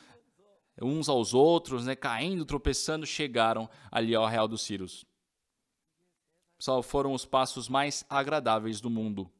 uns 0.83 1.09
aos 1.09 1.35
outros, 1.35 1.85
né, 1.85 1.95
caindo, 1.95 2.45
tropeçando, 2.45 3.07
chegaram 3.07 3.69
ali 3.91 4.15
ao 4.15 4.27
Real 4.27 4.49
dos 4.49 4.63
Círios. 4.63 5.05
Só 6.59 6.83
foram 6.83 7.13
os 7.13 7.25
passos 7.25 7.69
mais 7.69 8.05
agradáveis 8.09 8.81
do 8.81 8.91
mundo. 8.91 9.31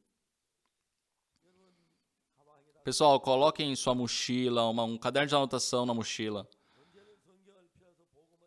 Pessoal, 2.89 3.21
coloquem 3.21 3.71
em 3.71 3.77
sua 3.77 3.95
mochila 3.95 4.65
uma, 4.65 4.83
um 4.83 4.97
caderno 4.97 5.29
de 5.29 5.35
anotação 5.35 5.85
na 5.85 5.93
mochila. 5.93 6.49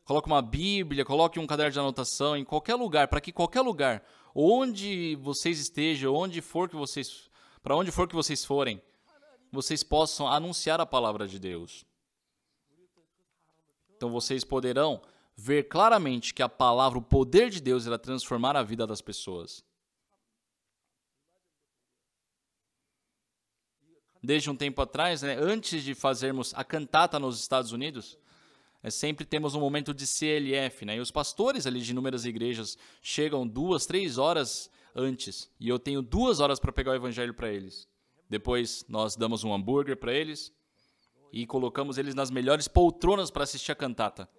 Coloque 0.04 0.26
uma 0.26 0.42
Bíblia, 0.42 1.06
coloque 1.06 1.40
um 1.40 1.46
caderno 1.46 1.72
de 1.72 1.78
anotação 1.78 2.36
em 2.36 2.44
qualquer 2.44 2.74
lugar, 2.74 3.08
para 3.08 3.22
que 3.22 3.32
qualquer 3.32 3.62
lugar, 3.62 4.04
onde 4.34 5.16
vocês 5.18 5.60
estejam, 5.60 6.16
onde 6.16 6.42
for 6.42 6.68
que 6.68 6.76
vocês, 6.76 7.30
para 7.62 7.76
onde 7.76 7.92
for 7.92 8.08
que 8.08 8.16
vocês 8.16 8.44
forem, 8.44 8.82
vocês 9.52 9.84
possam 9.84 10.28
anunciar 10.28 10.82
a 10.82 10.88
palavra 10.88 11.28
de 11.28 11.38
Deus. 11.38 11.86
Então 13.96 14.10
vocês 14.10 14.44
poderão 14.44 15.04
ver 15.38 15.68
claramente 15.68 16.34
que 16.34 16.42
a 16.42 16.50
palavra, 16.50 16.98
o 16.98 17.04
poder 17.04 17.52
de 17.52 17.62
Deus, 17.62 17.86
irá 17.86 17.96
transformar 17.96 18.58
a 18.58 18.64
vida 18.64 18.88
das 18.88 19.02
pessoas. 19.02 19.64
Desde 24.24 24.50
um 24.50 24.56
tempo 24.56 24.82
atrás, 24.82 25.22
né, 25.22 25.36
antes 25.40 25.84
de 25.84 25.96
fazermos 25.96 26.54
a 26.56 26.64
cantata 26.64 27.18
nos 27.20 27.40
Estados 27.40 27.72
Unidos, 27.72 28.18
é, 28.84 28.90
sempre 28.90 29.26
temos 29.26 29.56
um 29.56 29.60
momento 29.60 29.94
de 29.94 30.06
CLF, 30.06 30.86
né? 30.86 30.98
E 30.98 31.00
os 31.00 31.12
pastores 31.12 31.66
ali 31.66 31.82
de 31.82 31.92
inúmeras 31.92 32.26
igrejas 32.26 32.78
chegam 33.02 33.48
duas, 33.48 33.86
três 33.86 34.18
horas 34.18 34.70
antes, 34.96 35.50
e 35.60 35.70
eu 35.70 35.80
tenho 35.80 36.02
duas 36.02 36.40
horas 36.40 36.60
para 36.60 36.72
pegar 36.72 36.92
o 36.92 36.96
evangelho 36.96 37.34
para 37.34 37.52
eles. 37.52 37.88
Depois 38.30 38.86
nós 38.88 39.16
damos 39.16 39.44
um 39.44 39.54
hambúrguer 39.54 39.98
para 39.98 40.14
eles, 40.14 40.54
e 41.32 41.46
colocamos 41.46 41.98
eles 41.98 42.14
nas 42.14 42.30
melhores 42.30 42.68
poltronas 42.68 43.32
para 43.32 43.44
assistir 43.44 43.72
a 43.72 43.76
cantata. 43.76 44.30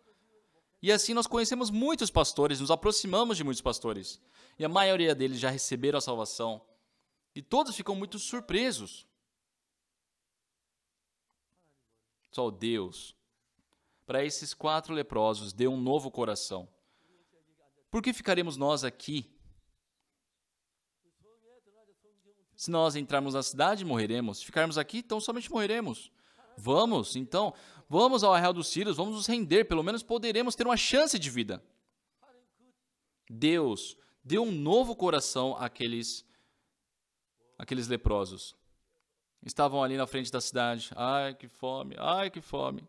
E 0.82 0.90
assim 0.90 1.14
nós 1.14 1.26
conhecemos 1.26 1.70
muitos 1.70 2.10
pastores, 2.10 2.60
nos 2.60 2.70
aproximamos 2.70 3.36
de 3.36 3.44
muitos 3.44 3.62
pastores. 3.62 4.20
E 4.58 4.64
a 4.64 4.68
maioria 4.68 5.14
deles 5.14 5.38
já 5.38 5.48
receberam 5.48 5.98
a 5.98 6.02
salvação. 6.02 6.60
E 7.34 7.40
todos 7.40 7.76
ficam 7.76 7.94
muito 7.94 8.18
surpresos. 8.18 9.06
Só 12.32 12.50
Deus, 12.50 13.14
para 14.06 14.24
esses 14.24 14.54
quatro 14.54 14.94
leprosos, 14.94 15.52
deu 15.52 15.70
um 15.70 15.80
novo 15.80 16.10
coração. 16.10 16.66
Por 17.90 18.02
que 18.02 18.12
ficaremos 18.14 18.56
nós 18.56 18.84
aqui? 18.84 19.30
Se 22.56 22.70
nós 22.70 22.96
entrarmos 22.96 23.34
na 23.34 23.42
cidade, 23.42 23.84
morreremos. 23.84 24.38
Se 24.38 24.46
ficarmos 24.46 24.78
aqui, 24.78 24.98
então 24.98 25.20
somente 25.20 25.50
morreremos. 25.50 26.10
Vamos, 26.56 27.16
então, 27.16 27.52
vamos 27.88 28.24
ao 28.24 28.32
arraial 28.32 28.52
dos 28.52 28.68
Círios, 28.68 28.96
vamos 28.96 29.14
nos 29.14 29.26
render, 29.26 29.64
pelo 29.64 29.82
menos 29.82 30.02
poderemos 30.02 30.54
ter 30.54 30.66
uma 30.66 30.76
chance 30.76 31.18
de 31.18 31.28
vida. 31.28 31.62
Deus 33.28 33.96
deu 34.24 34.42
um 34.42 34.52
novo 34.52 34.94
coração 34.96 35.56
àqueles, 35.58 36.24
àqueles 37.58 37.88
leprosos. 37.88 38.54
Estavam 39.44 39.82
ali 39.82 39.96
na 39.96 40.06
frente 40.06 40.30
da 40.30 40.40
cidade. 40.40 40.90
Ai, 40.94 41.34
que 41.34 41.48
fome, 41.48 41.96
ai, 41.98 42.30
que 42.30 42.40
fome. 42.40 42.88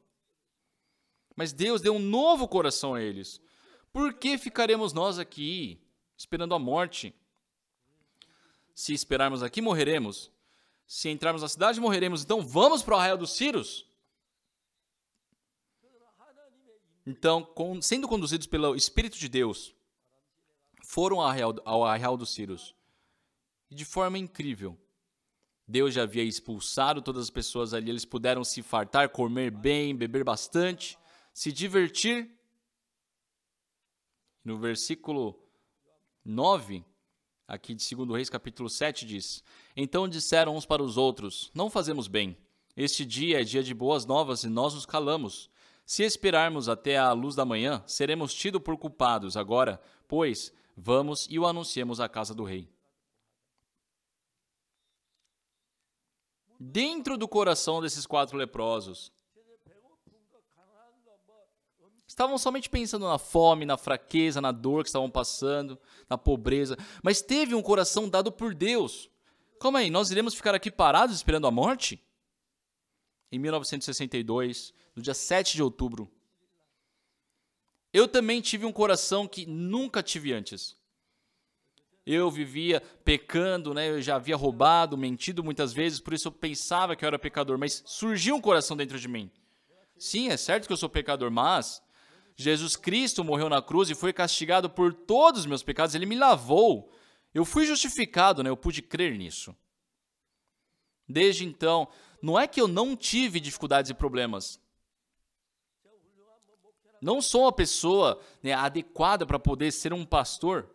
Mas 1.36 1.52
Deus 1.52 1.82
deu 1.82 1.96
um 1.96 2.00
novo 2.00 2.48
coração 2.48 2.94
a 2.94 3.02
eles. 3.02 3.42
Por 3.92 4.14
que 4.14 4.38
ficaremos 4.38 4.94
nós 4.94 5.18
aqui, 5.18 5.82
esperando 6.16 6.54
a 6.54 6.60
morte? 6.60 7.14
Se 8.76 8.94
esperarmos 8.94 9.42
aqui, 9.42 9.62
morreremos. 9.62 10.32
Se 10.86 11.10
entrarmos 11.10 11.42
na 11.42 11.48
cidade, 11.48 11.80
morreremos. 11.80 12.24
Então 12.24 12.42
vamos 12.42 12.84
para 12.84 12.94
o 12.94 12.98
arraial 12.98 13.18
dos 13.18 13.34
Círios? 13.34 13.88
Então, 17.06 17.44
com, 17.44 17.82
sendo 17.82 18.08
conduzidos 18.08 18.48
pelo 18.48 18.76
Espírito 18.76 19.18
de 19.18 19.28
Deus, 19.28 19.76
foram 20.84 21.20
ao 21.20 21.28
arraial, 21.28 21.56
ao 21.66 21.84
arraial 21.84 22.16
dos 22.16 22.34
Círios. 22.34 22.76
E 23.70 23.76
de 23.76 23.84
forma 23.84 24.18
incrível, 24.18 24.78
Deus 25.68 25.94
já 25.94 26.04
havia 26.04 26.24
expulsado 26.24 27.02
todas 27.02 27.24
as 27.24 27.30
pessoas 27.30 27.74
ali, 27.74 27.90
eles 27.90 28.06
puderam 28.06 28.44
se 28.44 28.62
fartar, 28.62 29.10
comer 29.10 29.50
bem, 29.50 29.96
beber 29.96 30.24
bastante, 30.24 30.98
se 31.34 31.52
divertir. 31.52 32.30
No 34.44 34.58
versículo 34.58 35.40
9, 36.26 36.84
aqui 37.48 37.74
de 37.74 37.96
2 37.96 38.10
Reis, 38.10 38.30
capítulo 38.30 38.70
7, 38.70 39.06
diz: 39.06 39.44
Então 39.76 40.08
disseram 40.08 40.56
uns 40.56 40.66
para 40.66 40.84
os 40.84 40.98
outros: 40.98 41.50
Não 41.54 41.70
fazemos 41.70 42.08
bem. 42.08 42.38
Este 42.76 43.06
dia 43.06 43.40
é 43.40 43.44
dia 43.44 43.64
de 43.64 43.74
boas 43.74 44.06
novas 44.06 44.44
e 44.44 44.50
nós 44.50 44.74
nos 44.74 44.86
calamos. 44.86 45.50
Se 45.86 46.04
esperarmos 46.04 46.68
até 46.68 46.98
a 46.98 47.12
luz 47.12 47.36
da 47.36 47.46
manhã, 47.46 47.84
seremos 47.86 48.34
tidos 48.34 48.62
por 48.62 48.78
culpados. 48.78 49.38
Agora, 49.38 49.80
pois, 50.08 50.52
vamos 50.76 51.28
e 51.30 51.38
o 51.38 51.46
anunciemos 51.46 52.00
à 52.00 52.10
casa 52.10 52.34
do 52.34 52.44
rei. 52.44 52.73
Dentro 56.66 57.18
do 57.18 57.28
coração 57.28 57.82
desses 57.82 58.06
quatro 58.06 58.38
leprosos, 58.38 59.12
Estavam 62.08 62.38
somente 62.38 62.70
pensando 62.70 63.08
na 63.08 63.18
fome, 63.18 63.66
na 63.66 63.76
fraqueza, 63.76 64.40
na 64.40 64.52
dor 64.52 64.84
que 64.84 64.90
estavam 64.90 65.10
passando, 65.10 65.80
na 66.08 66.16
pobreza, 66.16 66.78
mas 67.02 67.24
teve 67.24 67.56
um 67.56 67.62
coração 67.62 68.08
dado 68.08 68.32
por 68.32 68.54
Deus. 68.54 69.10
Calma 69.60 69.80
aí, 69.80 69.90
nós 69.90 70.12
iremos 70.12 70.36
ficar 70.36 70.54
aqui 70.54 70.70
parados 70.70 71.16
esperando 71.16 71.48
a 71.48 71.52
morte? 71.52 72.00
Em 73.32 73.40
1962, 73.40 74.74
no 74.96 75.02
dia 75.02 75.16
7 75.16 75.56
de 75.56 75.64
outubro, 75.64 76.12
eu 77.92 78.08
também 78.08 78.42
tive 78.42 78.66
um 78.66 78.72
coração 78.72 79.28
que 79.28 79.48
nunca 79.48 80.04
tive 80.04 80.34
antes. 80.34 80.78
Eu 82.06 82.30
vivia 82.30 82.82
pecando, 83.04 83.74
né? 83.74 83.90
Eu 83.90 84.02
já 84.02 84.16
havia 84.16 84.36
roubado, 84.36 84.98
mentido 84.98 85.44
muitas 85.44 85.72
vezes, 85.72 86.00
por 86.00 86.14
isso 86.14 86.28
eu 86.28 86.32
pensava 86.32 86.96
que 86.96 87.06
eu 87.06 87.08
era 87.08 87.18
pecador, 87.18 87.58
mas 87.58 87.82
surgiu 87.86 88.36
um 88.36 88.42
coração 88.42 88.76
dentro 88.76 89.00
de 89.00 89.08
mim. 89.08 89.32
Sim, 89.98 90.30
é 90.30 90.36
certo 90.36 90.68
que 90.68 90.74
eu 90.74 90.78
sou 90.78 90.90
pecador, 90.90 91.32
mas 91.32 91.82
Jesus 92.36 92.76
Cristo 92.76 93.24
morreu 93.24 93.48
na 93.48 93.62
cruz 93.62 93.90
e 93.90 93.96
foi 93.96 94.12
castigado 94.12 94.70
por 94.70 94.94
todos 94.94 95.42
os 95.42 95.46
meus 95.46 95.64
pecados, 95.64 95.96
ele 95.96 96.06
me 96.06 96.18
lavou. 96.18 96.92
Eu 97.34 97.46
fui 97.46 97.66
justificado, 97.66 98.44
né? 98.44 98.50
Eu 98.50 98.58
pude 98.58 98.82
crer 98.82 99.18
nisso. 99.18 99.56
Desde 101.08 101.46
então, 101.46 101.88
não 102.22 102.40
é 102.40 102.48
que 102.48 102.60
eu 102.60 102.68
não 102.68 102.96
tive 102.96 103.40
dificuldades 103.40 103.92
e 103.92 103.94
problemas. 103.94 104.62
não 107.02 107.22
sou 107.22 107.42
uma 107.42 107.52
pessoa 107.52 108.22
né, 108.42 108.54
adequada 108.54 109.26
para 109.26 109.38
poder 109.38 109.72
ser 109.72 109.92
um 109.94 110.06
pastor. 110.06 110.70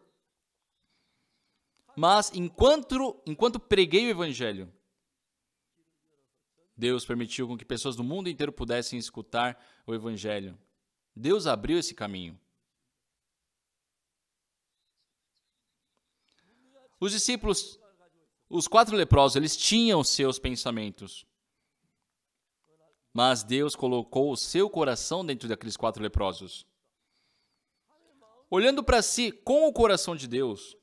Mas 1.98 2.30
enquanto, 2.32 3.20
enquanto 3.26 3.58
preguei 3.58 4.06
o 4.06 4.10
evangelho, 4.10 4.72
Deus 6.76 7.04
permitiu 7.04 7.48
com 7.48 7.58
que 7.58 7.64
pessoas 7.64 7.96
do 7.96 8.04
mundo 8.04 8.28
inteiro 8.28 8.52
pudessem 8.52 8.96
escutar 8.96 9.60
o 9.84 9.92
evangelho. 9.92 10.56
Deus 11.12 11.48
abriu 11.48 11.76
esse 11.76 11.96
caminho. 11.96 12.38
Os 17.00 17.10
discípulos, 17.10 17.80
os 18.48 18.68
quatro 18.68 18.94
leprosos, 18.94 19.34
eles 19.34 19.56
tinham 19.56 20.04
seus 20.04 20.38
pensamentos. 20.38 21.26
Mas 23.12 23.42
Deus 23.42 23.74
colocou 23.74 24.30
o 24.30 24.36
seu 24.36 24.70
coração 24.70 25.26
dentro 25.26 25.48
daqueles 25.48 25.76
quatro 25.76 26.00
leprosos. 26.00 26.64
Olhando 28.48 28.84
para 28.84 29.02
si 29.02 29.32
com 29.32 29.66
o 29.66 29.72
coração 29.72 30.14
de 30.14 30.28
Deus. 30.28 30.77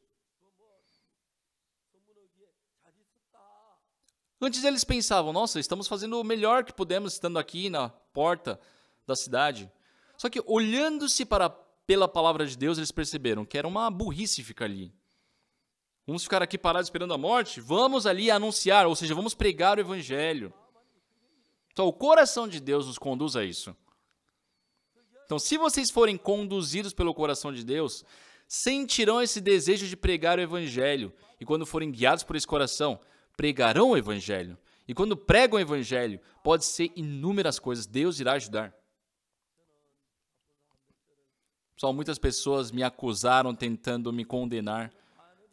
Antes 4.45 4.63
eles 4.63 4.83
pensavam, 4.83 5.33
nossa, 5.33 5.59
estamos 5.59 5.87
fazendo 5.87 6.19
o 6.19 6.23
melhor 6.23 6.63
que 6.63 6.71
podemos 6.71 7.13
estando 7.13 7.39
aqui 7.39 7.67
na 7.67 7.89
porta 7.89 8.59
da 9.07 9.15
cidade. 9.15 9.71
Só 10.15 10.29
que 10.29 10.39
olhando-se 10.45 11.25
para 11.25 11.49
pela 11.49 12.07
palavra 12.07 12.45
de 12.45 12.55
Deus, 12.55 12.77
eles 12.77 12.91
perceberam 12.91 13.43
que 13.43 13.57
era 13.57 13.67
uma 13.67 13.89
burrice 13.89 14.43
ficar 14.43 14.65
ali. 14.65 14.93
Vamos 16.05 16.21
ficar 16.21 16.43
aqui 16.43 16.59
parados 16.59 16.85
esperando 16.85 17.15
a 17.15 17.17
morte? 17.17 17.59
Vamos 17.59 18.05
ali 18.05 18.29
anunciar, 18.29 18.85
ou 18.85 18.95
seja, 18.95 19.15
vamos 19.15 19.33
pregar 19.33 19.79
o 19.79 19.81
evangelho. 19.81 20.53
Então, 21.73 21.87
o 21.87 21.93
coração 21.93 22.47
de 22.47 22.59
Deus 22.59 22.85
nos 22.85 22.99
conduz 22.99 23.35
a 23.35 23.43
isso. 23.43 23.75
Então, 25.25 25.39
se 25.39 25.57
vocês 25.57 25.89
forem 25.89 26.17
conduzidos 26.17 26.93
pelo 26.93 27.15
coração 27.15 27.51
de 27.51 27.63
Deus, 27.63 28.05
sentirão 28.47 29.23
esse 29.23 29.41
desejo 29.41 29.87
de 29.87 29.97
pregar 29.97 30.37
o 30.37 30.41
evangelho. 30.41 31.11
E 31.41 31.45
quando 31.45 31.65
forem 31.65 31.89
guiados 31.91 32.23
por 32.23 32.35
esse 32.35 32.45
coração, 32.45 32.99
pregarão 33.35 33.89
o 33.89 33.97
evangelho. 33.97 34.57
E 34.87 34.93
quando 34.93 35.17
pregam 35.17 35.57
o 35.57 35.61
evangelho, 35.61 36.19
pode 36.43 36.65
ser 36.65 36.91
inúmeras 36.95 37.57
coisas, 37.57 37.85
Deus 37.85 38.19
irá 38.19 38.33
ajudar. 38.33 38.73
Pessoal, 41.75 41.93
muitas 41.93 42.17
pessoas 42.17 42.71
me 42.71 42.83
acusaram 42.83 43.53
tentando 43.53 44.13
me 44.13 44.23
condenar. 44.23 44.93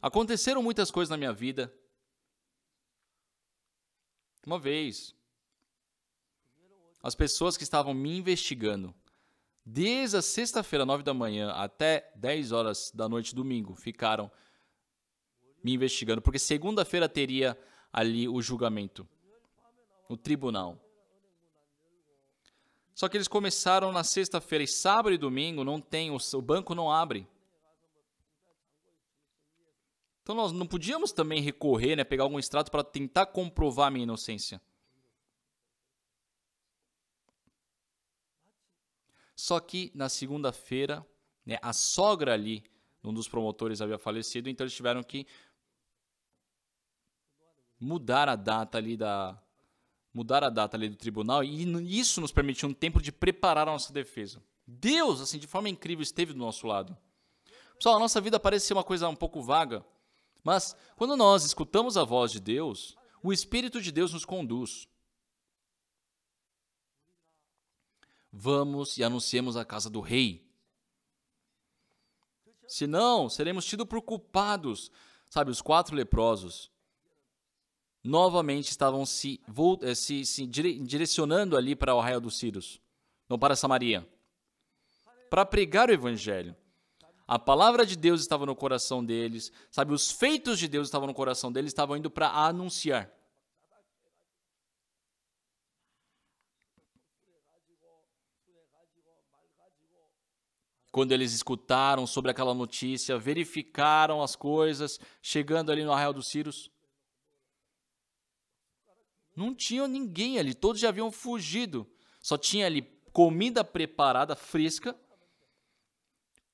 Aconteceram 0.01 0.63
muitas 0.63 0.91
coisas 0.91 1.11
na 1.11 1.17
minha 1.17 1.33
vida. 1.33 1.73
Uma 4.47 4.59
vez, 4.59 5.15
as 7.03 7.15
pessoas 7.15 7.57
que 7.57 7.65
estavam 7.65 7.95
me 7.95 8.17
investigando, 8.17 8.95
desde 9.65 10.17
a 10.17 10.23
sexta-feira, 10.23 10.85
nove 10.85 11.03
da 11.03 11.15
manhã, 11.15 11.51
até 11.53 12.13
10 12.17 12.53
horas 12.53 12.93
da 12.95 13.09
noite, 13.09 13.35
domingo, 13.35 13.75
ficaram 13.75 14.31
me 15.63 15.73
investigando, 15.75 16.21
porque 16.21 16.39
segunda-feira 16.39 17.09
teria 17.09 17.59
ali 17.93 18.29
o 18.29 18.41
julgamento, 18.41 19.07
o 20.09 20.17
tribunal. 20.17 20.79
Só 22.95 23.09
que 23.09 23.17
eles 23.17 23.29
começaram 23.29 23.91
na 23.93 24.05
sexta-feira 24.05 24.65
e 24.65 24.69
sábado 24.69 25.15
e 25.15 25.19
domingo 25.19 25.65
não 25.65 25.81
tem, 25.81 26.11
o 26.11 26.43
banco 26.43 26.75
não 26.75 26.91
abre. 26.91 27.27
Então 30.23 30.35
nós 30.35 30.53
não 30.53 30.67
podíamos 30.67 31.13
também 31.13 31.43
recorrer, 31.43 31.97
né, 31.97 32.05
pegar 32.05 32.23
algum 32.23 32.39
extrato 32.39 32.71
para 32.71 32.85
tentar 32.85 33.27
comprovar 33.27 33.91
minha 33.91 34.05
inocência. 34.05 34.61
Só 39.35 39.59
que 39.59 39.91
na 39.95 40.09
segunda-feira, 40.09 41.05
né, 41.45 41.59
a 41.61 41.73
sogra 41.73 42.35
ali, 42.35 42.63
um 43.03 43.13
dos 43.13 43.27
promotores 43.27 43.81
havia 43.81 43.99
falecido, 43.99 44.49
então 44.49 44.65
eles 44.65 44.77
tiveram 44.77 45.03
que 45.03 45.27
mudar 47.83 48.29
a 48.29 48.37
data 48.37 48.79
ali 48.79 48.97
da 48.97 49.37
mudar 50.15 50.45
a 50.45 50.51
data 50.51 50.77
ali 50.77 50.89
do 50.89 50.97
tribunal 50.97 51.43
e 51.43 51.99
isso 51.99 52.21
nos 52.21 52.31
permitiu 52.31 52.69
um 52.69 52.75
tempo 52.75 53.01
de 53.01 53.11
preparar 53.11 53.67
a 53.67 53.73
nossa 53.73 53.93
defesa. 53.93 54.43
Deus, 54.67 55.21
assim, 55.21 55.39
de 55.39 55.47
forma 55.47 55.69
incrível 55.69 56.03
esteve 56.03 56.33
do 56.33 56.39
nosso 56.39 56.67
lado. 56.67 56.97
Pessoal, 57.77 57.97
a 57.97 57.99
nossa 57.99 58.21
vida 58.21 58.39
parece 58.39 58.67
ser 58.67 58.75
uma 58.75 58.85
coisa 58.85 59.09
um 59.09 59.17
pouco 59.17 59.43
vaga, 59.43 59.85
mas 60.45 60.77
quando 60.97 61.17
nós 61.17 61.45
escutamos 61.45 61.97
a 61.97 62.05
voz 62.05 62.31
de 62.31 62.41
Deus, 62.41 62.95
o 63.23 63.33
espírito 63.33 63.81
de 63.81 63.91
Deus 63.91 64.13
nos 64.13 64.25
conduz. 64.25 64.87
Vamos 68.31 68.99
e 68.99 69.05
anunciemos 69.05 69.57
a 69.57 69.65
casa 69.65 69.91
do 69.91 70.01
rei. 70.01 70.47
Senão, 72.69 73.29
seremos 73.29 73.65
tidos 73.65 73.87
por 73.87 74.01
culpados. 74.03 74.91
Sabe, 75.29 75.51
os 75.51 75.63
quatro 75.63 75.97
leprosos 75.97 76.72
novamente 78.03 78.69
estavam 78.71 79.07
se, 79.07 79.41
eh, 79.83 79.95
se, 79.95 80.27
se 80.27 80.47
direcionando 80.47 81.57
ali 81.57 81.77
para 81.77 81.95
o 81.95 82.01
arraial 82.01 82.21
dos 82.21 82.37
Círios, 82.39 82.81
não 83.29 83.39
para 83.39 83.55
Samaria, 83.55 84.07
para 85.31 85.47
pregar 85.47 85.89
o 85.89 85.93
evangelho. 85.93 86.57
A 87.27 87.39
palavra 87.39 87.87
de 87.87 87.97
Deus 87.97 88.21
estava 88.21 88.45
no 88.45 88.57
coração 88.57 89.05
deles, 89.05 89.53
sabe, 89.71 89.93
os 89.93 90.11
feitos 90.11 90.59
de 90.59 90.69
Deus 90.69 90.89
estavam 90.89 91.07
no 91.07 91.15
coração 91.15 91.53
deles, 91.53 91.71
estavam 91.71 91.97
indo 91.97 92.11
para 92.11 92.29
anunciar. 92.29 93.11
Quando 100.91 101.13
eles 101.13 101.33
escutaram 101.33 102.07
sobre 102.07 102.31
aquela 102.31 102.53
notícia, 102.53 103.17
verificaram 103.17 104.23
as 104.23 104.37
coisas, 104.37 105.01
chegando 105.23 105.73
ali 105.73 105.83
no 105.85 105.93
arraial 105.93 106.13
dos 106.13 106.29
Círios, 106.29 106.71
não 109.35 109.55
tinha 109.55 109.87
ninguém 109.89 110.39
ali, 110.39 110.55
todos 110.55 110.81
já 110.81 110.89
haviam 110.89 111.11
fugido. 111.11 111.89
Só 112.21 112.37
tinha 112.39 112.67
ali 112.67 112.83
comida 113.13 113.65
preparada, 113.65 114.37
fresca, 114.37 114.97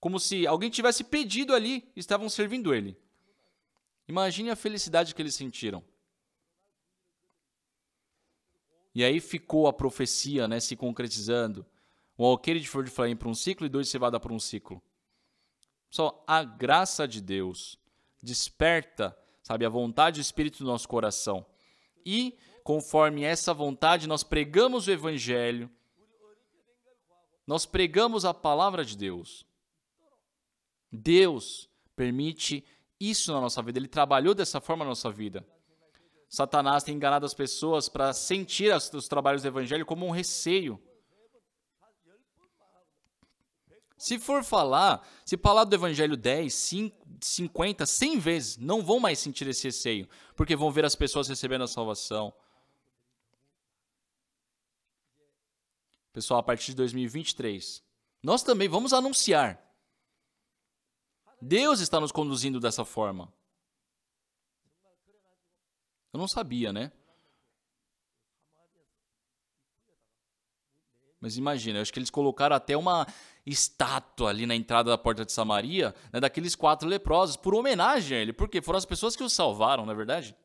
como 0.00 0.20
se 0.20 0.46
alguém 0.46 0.70
tivesse 0.70 1.02
pedido 1.02 1.54
ali, 1.54 1.90
estavam 1.96 2.28
servindo 2.28 2.74
ele. 2.74 2.96
Imagine 4.06 4.50
a 4.50 4.56
felicidade 4.56 5.14
que 5.14 5.20
eles 5.20 5.34
sentiram. 5.34 5.84
E 8.94 9.04
aí 9.04 9.20
ficou 9.20 9.66
a 9.66 9.72
profecia, 9.72 10.48
né, 10.48 10.60
se 10.60 10.74
concretizando. 10.76 11.66
Um 12.18 12.24
alqueire 12.24 12.58
de 12.58 12.68
flor 12.68 12.84
de 12.84 12.90
para 12.90 13.28
um 13.28 13.34
ciclo 13.34 13.66
e 13.66 13.68
dois 13.68 13.86
de 13.86 13.92
cevada 13.92 14.18
para 14.18 14.32
um 14.32 14.40
ciclo. 14.40 14.82
Só 15.90 16.24
a 16.26 16.42
graça 16.42 17.06
de 17.06 17.20
Deus 17.20 17.78
desperta, 18.22 19.16
sabe, 19.42 19.64
a 19.64 19.68
vontade 19.68 20.18
e 20.18 20.20
o 20.20 20.22
espírito 20.22 20.58
do 20.58 20.64
nosso 20.64 20.88
coração. 20.88 21.46
E 22.04 22.36
conforme 22.68 23.24
essa 23.24 23.54
vontade, 23.54 24.06
nós 24.06 24.22
pregamos 24.22 24.86
o 24.86 24.90
Evangelho, 24.90 25.70
nós 27.46 27.64
pregamos 27.64 28.26
a 28.26 28.34
palavra 28.34 28.84
de 28.84 28.94
Deus. 28.94 29.46
Deus 30.92 31.66
permite 31.96 32.62
isso 33.00 33.32
na 33.32 33.40
nossa 33.40 33.62
vida, 33.62 33.78
Ele 33.78 33.88
trabalhou 33.88 34.34
dessa 34.34 34.60
forma 34.60 34.84
na 34.84 34.90
nossa 34.90 35.10
vida. 35.10 35.48
Satanás 36.28 36.84
tem 36.84 36.94
enganado 36.94 37.24
as 37.24 37.32
pessoas 37.32 37.88
para 37.88 38.12
sentir 38.12 38.70
os 38.74 39.08
trabalhos 39.08 39.40
do 39.40 39.48
Evangelho 39.48 39.86
como 39.86 40.04
um 40.04 40.10
receio. 40.10 40.78
Se 43.96 44.18
for 44.18 44.44
falar, 44.44 45.08
se 45.24 45.38
falar 45.38 45.64
do 45.64 45.74
Evangelho 45.74 46.18
10, 46.18 46.52
5, 46.52 47.06
50, 47.18 47.86
100 47.86 48.18
vezes, 48.18 48.56
não 48.58 48.82
vão 48.82 49.00
mais 49.00 49.18
sentir 49.18 49.48
esse 49.48 49.68
receio, 49.68 50.06
porque 50.36 50.54
vão 50.54 50.70
ver 50.70 50.84
as 50.84 50.94
pessoas 50.94 51.28
recebendo 51.28 51.64
a 51.64 51.66
salvação, 51.66 52.30
pessoal, 56.12 56.40
a 56.40 56.42
partir 56.42 56.72
de 56.72 56.76
2023, 56.76 57.82
nós 58.22 58.42
também 58.42 58.68
vamos 58.68 58.92
anunciar. 58.92 59.62
Deus 61.40 61.80
está 61.80 62.00
nos 62.00 62.12
conduzindo 62.12 62.58
dessa 62.58 62.84
forma. 62.84 63.32
Eu 66.12 66.18
não 66.18 66.26
sabia, 66.26 66.72
né? 66.72 66.90
Mas 71.20 71.36
imagina, 71.36 71.78
eu 71.78 71.82
acho 71.82 71.92
que 71.92 71.98
eles 71.98 72.10
colocaram 72.10 72.54
até 72.54 72.76
uma 72.76 73.06
estátua 73.44 74.30
ali 74.30 74.46
na 74.46 74.54
entrada 74.54 74.90
da 74.90 74.98
porta 74.98 75.24
de 75.24 75.32
Samaria, 75.32 75.94
né, 76.12 76.20
daqueles 76.20 76.54
quatro 76.54 76.88
leprosos, 76.88 77.36
por 77.36 77.54
homenagem 77.54 78.16
a 78.16 78.20
ele, 78.20 78.32
porque 78.32 78.62
foram 78.62 78.78
as 78.78 78.84
pessoas 78.84 79.16
que 79.16 79.24
o 79.24 79.28
salvaram, 79.28 79.84
não 79.84 79.92
é 79.92 79.96
verdade? 79.96 80.36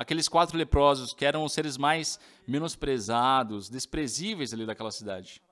Aqueles 0.00 0.30
quatro 0.30 0.56
leprosos 0.56 1.12
que 1.12 1.26
eram 1.26 1.44
os 1.44 1.52
seres 1.52 1.76
mais 1.76 2.18
menosprezados, 2.48 3.68
desprezíveis 3.68 4.54
ali 4.54 4.64
daquela 4.64 4.90
cidade. 4.90 5.42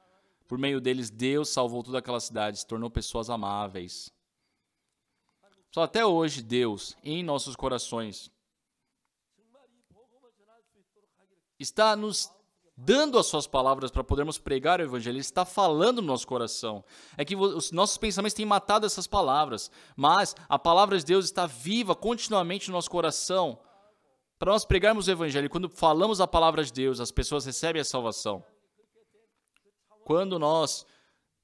Por 0.46 0.56
meio 0.56 0.80
deles, 0.80 1.10
Deus 1.10 1.50
salvou 1.50 1.82
toda 1.82 1.98
aquela 1.98 2.18
cidade, 2.18 2.58
se 2.58 2.66
tornou 2.66 2.88
pessoas 2.88 3.28
amáveis. 3.28 4.10
Só 5.70 5.82
até 5.82 6.06
hoje, 6.06 6.40
Deus, 6.40 6.96
em 7.04 7.22
nossos 7.22 7.54
corações, 7.54 8.32
está 11.58 11.94
nos 11.94 12.32
dando 12.74 13.18
as 13.18 13.26
suas 13.26 13.46
palavras 13.46 13.90
para 13.90 14.02
podermos 14.02 14.38
pregar 14.38 14.80
o 14.80 14.84
evangelho, 14.84 15.16
ele 15.16 15.20
está 15.20 15.44
falando 15.44 16.00
no 16.00 16.08
nosso 16.08 16.26
coração. 16.26 16.82
É 17.18 17.24
que 17.24 17.36
os 17.36 17.70
nossos 17.70 17.98
pensamentos 17.98 18.32
têm 18.32 18.46
matado 18.46 18.86
essas 18.86 19.06
palavras, 19.06 19.70
mas 19.94 20.34
a 20.48 20.58
palavra 20.58 20.96
de 20.96 21.04
Deus 21.04 21.26
está 21.26 21.44
viva 21.44 21.94
continuamente 21.94 22.68
no 22.68 22.76
nosso 22.76 22.90
coração. 22.90 23.58
Para 24.38 24.52
nós 24.52 24.64
pregarmos 24.64 25.08
o 25.08 25.10
evangelho, 25.10 25.50
quando 25.50 25.68
falamos 25.68 26.20
a 26.20 26.26
palavra 26.26 26.62
de 26.62 26.72
Deus, 26.72 27.00
as 27.00 27.10
pessoas 27.10 27.44
recebem 27.44 27.80
a 27.80 27.84
salvação. 27.84 28.44
Quando 30.04 30.38
nós 30.38 30.86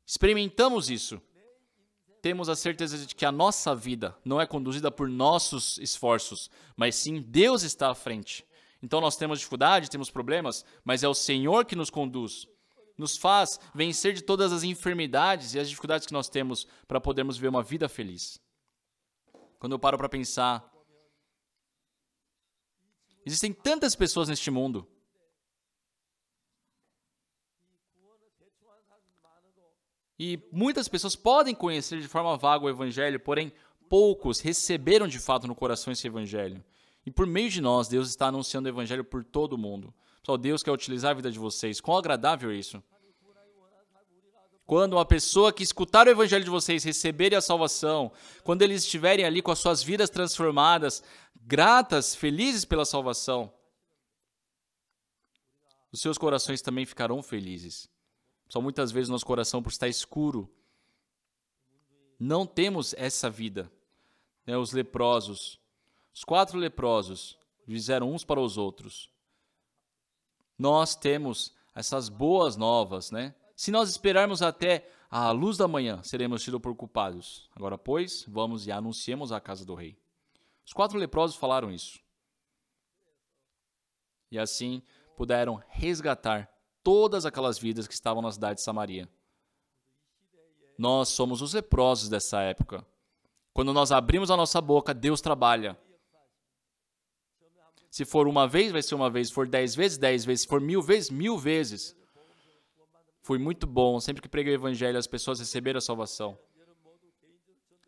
experimentamos 0.06 0.88
isso, 0.88 1.20
temos 2.22 2.48
a 2.48 2.56
certeza 2.56 2.96
de 2.96 3.14
que 3.14 3.26
a 3.26 3.32
nossa 3.32 3.74
vida 3.74 4.16
não 4.24 4.40
é 4.40 4.46
conduzida 4.46 4.90
por 4.90 5.08
nossos 5.08 5.76
esforços, 5.78 6.50
mas 6.76 6.94
sim 6.94 7.20
Deus 7.20 7.62
está 7.62 7.90
à 7.90 7.94
frente. 7.94 8.46
Então 8.82 9.00
nós 9.00 9.16
temos 9.16 9.38
dificuldade, 9.38 9.90
temos 9.90 10.10
problemas, 10.10 10.64
mas 10.84 11.02
é 11.02 11.08
o 11.08 11.14
Senhor 11.14 11.64
que 11.64 11.76
nos 11.76 11.90
conduz. 11.90 12.46
Nos 12.96 13.16
faz 13.16 13.58
vencer 13.74 14.14
de 14.14 14.22
todas 14.22 14.52
as 14.52 14.62
enfermidades 14.62 15.52
e 15.52 15.58
as 15.58 15.68
dificuldades 15.68 16.06
que 16.06 16.12
nós 16.12 16.28
temos 16.28 16.66
para 16.86 17.00
podermos 17.00 17.36
viver 17.36 17.48
uma 17.48 17.62
vida 17.62 17.88
feliz. 17.88 18.40
Quando 19.58 19.72
eu 19.72 19.78
paro 19.78 19.98
para 19.98 20.08
pensar, 20.08 20.73
existem 23.24 23.52
tantas 23.52 23.94
pessoas 23.94 24.28
neste 24.28 24.50
mundo 24.50 24.86
E 30.18 30.38
muitas 30.52 30.88
pessoas 30.88 31.16
podem 31.16 31.54
conhecer 31.54 32.00
de 32.00 32.08
forma 32.08 32.36
vaga 32.36 32.64
o 32.64 32.68
Evangelho, 32.68 33.18
porém 33.18 33.52
poucos 33.88 34.40
receberam 34.40 35.08
de 35.08 35.18
fato 35.18 35.46
no 35.46 35.54
coração 35.54 35.92
esse 35.92 36.06
Evangelho. 36.06 36.62
E 37.04 37.10
por 37.10 37.26
meio 37.26 37.50
de 37.50 37.60
nós, 37.60 37.88
Deus 37.88 38.08
está 38.08 38.28
anunciando 38.28 38.68
o 38.68 38.72
Evangelho 38.72 39.04
por 39.04 39.24
todo 39.24 39.54
o 39.54 39.58
mundo. 39.58 39.92
Só 40.22 40.36
Deus 40.36 40.62
quer 40.62 40.70
utilizar 40.70 41.10
a 41.10 41.14
vida 41.14 41.30
de 41.30 41.38
vocês. 41.38 41.80
Quão 41.80 41.98
agradável 41.98 42.50
é 42.50 42.54
isso! 42.54 42.82
Quando 44.66 44.94
uma 44.94 45.04
pessoa 45.04 45.52
que 45.52 45.62
escutar 45.62 46.06
o 46.06 46.10
Evangelho 46.10 46.44
de 46.44 46.50
vocês 46.50 46.84
receberem 46.84 47.36
a 47.36 47.42
salvação, 47.42 48.10
quando 48.42 48.62
eles 48.62 48.82
estiverem 48.82 49.24
ali 49.24 49.42
com 49.42 49.50
as 49.50 49.58
suas 49.58 49.82
vidas 49.82 50.08
transformadas, 50.08 51.02
gratas, 51.36 52.14
felizes 52.14 52.64
pela 52.64 52.86
salvação, 52.86 53.52
os 55.92 56.00
seus 56.00 56.16
corações 56.16 56.62
também 56.62 56.86
ficarão 56.86 57.22
felizes. 57.22 57.88
Só 58.48 58.60
muitas 58.60 58.90
vezes 58.90 59.08
nosso 59.08 59.26
coração, 59.26 59.62
por 59.62 59.70
estar 59.70 59.86
escuro, 59.86 60.50
não 62.18 62.46
temos 62.46 62.94
essa 62.94 63.28
vida. 63.28 63.70
Né? 64.46 64.56
Os 64.56 64.72
leprosos, 64.72 65.60
os 66.12 66.24
quatro 66.24 66.58
leprosos, 66.58 67.38
disseram 67.66 68.12
uns 68.12 68.24
para 68.24 68.40
os 68.40 68.56
outros: 68.56 69.10
Nós 70.58 70.96
temos 70.96 71.54
essas 71.74 72.08
boas 72.08 72.56
novas, 72.56 73.10
né? 73.10 73.34
Se 73.56 73.70
nós 73.70 73.88
esperarmos 73.88 74.42
até 74.42 74.88
a 75.10 75.30
luz 75.30 75.56
da 75.56 75.68
manhã, 75.68 76.02
seremos 76.02 76.42
tidos 76.42 76.60
por 76.60 76.74
culpados. 76.74 77.48
Agora, 77.54 77.78
pois, 77.78 78.24
vamos 78.26 78.66
e 78.66 78.72
anunciemos 78.72 79.30
a 79.30 79.40
casa 79.40 79.64
do 79.64 79.74
rei. 79.74 79.96
Os 80.66 80.72
quatro 80.72 80.98
leprosos 80.98 81.36
falaram 81.36 81.70
isso. 81.70 82.00
E 84.30 84.38
assim 84.38 84.82
puderam 85.16 85.62
resgatar 85.68 86.50
todas 86.82 87.24
aquelas 87.24 87.58
vidas 87.58 87.86
que 87.86 87.94
estavam 87.94 88.20
na 88.20 88.32
cidade 88.32 88.56
de 88.56 88.64
Samaria. 88.64 89.08
Nós 90.76 91.10
somos 91.10 91.40
os 91.40 91.54
leprosos 91.54 92.08
dessa 92.08 92.40
época. 92.40 92.84
Quando 93.52 93.72
nós 93.72 93.92
abrimos 93.92 94.30
a 94.30 94.36
nossa 94.36 94.60
boca, 94.60 94.92
Deus 94.92 95.20
trabalha. 95.20 95.78
Se 97.88 98.04
for 98.04 98.26
uma 98.26 98.48
vez, 98.48 98.72
vai 98.72 98.82
ser 98.82 98.96
uma 98.96 99.08
vez. 99.08 99.28
Se 99.28 99.34
for 99.34 99.46
dez 99.46 99.76
vezes, 99.76 99.96
dez 99.96 100.24
vezes. 100.24 100.42
Se 100.42 100.48
for 100.48 100.60
mil 100.60 100.82
vezes, 100.82 101.10
mil 101.10 101.38
vezes. 101.38 101.96
Foi 103.24 103.38
muito 103.38 103.66
bom. 103.66 103.98
Sempre 104.00 104.20
que 104.20 104.28
preguei 104.28 104.52
o 104.52 104.56
evangelho, 104.56 104.98
as 104.98 105.06
pessoas 105.06 105.40
receberam 105.40 105.78
a 105.78 105.80
salvação. 105.80 106.38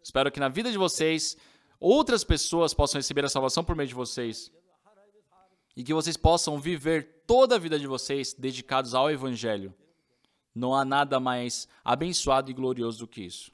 Espero 0.03 0.33
que 0.33 0.40
na 0.40 0.49
vida 0.49 0.72
de 0.72 0.79
vocês, 0.79 1.37
outras 1.79 2.25
pessoas 2.25 2.72
possam 2.72 2.99
receber 2.99 3.22
a 3.22 3.29
salvação 3.29 3.62
por 3.62 3.77
meio 3.77 3.87
de 3.87 3.94
vocês 3.94 4.51
e 5.77 5.85
que 5.85 5.92
vocês 5.92 6.16
possam 6.16 6.59
viver 6.59 7.22
toda 7.27 7.57
a 7.57 7.59
vida 7.59 7.79
de 7.79 7.87
vocês 7.87 8.33
dedicados 8.33 8.94
ao 8.94 9.11
Evangelho. 9.11 9.75
Não 10.55 10.75
há 10.75 10.87
nada 10.87 11.20
mais 11.20 11.68
abençoado 11.85 12.51
e 12.51 12.55
glorioso 12.55 13.01
do 13.01 13.07
que 13.07 13.20
isso. 13.20 13.53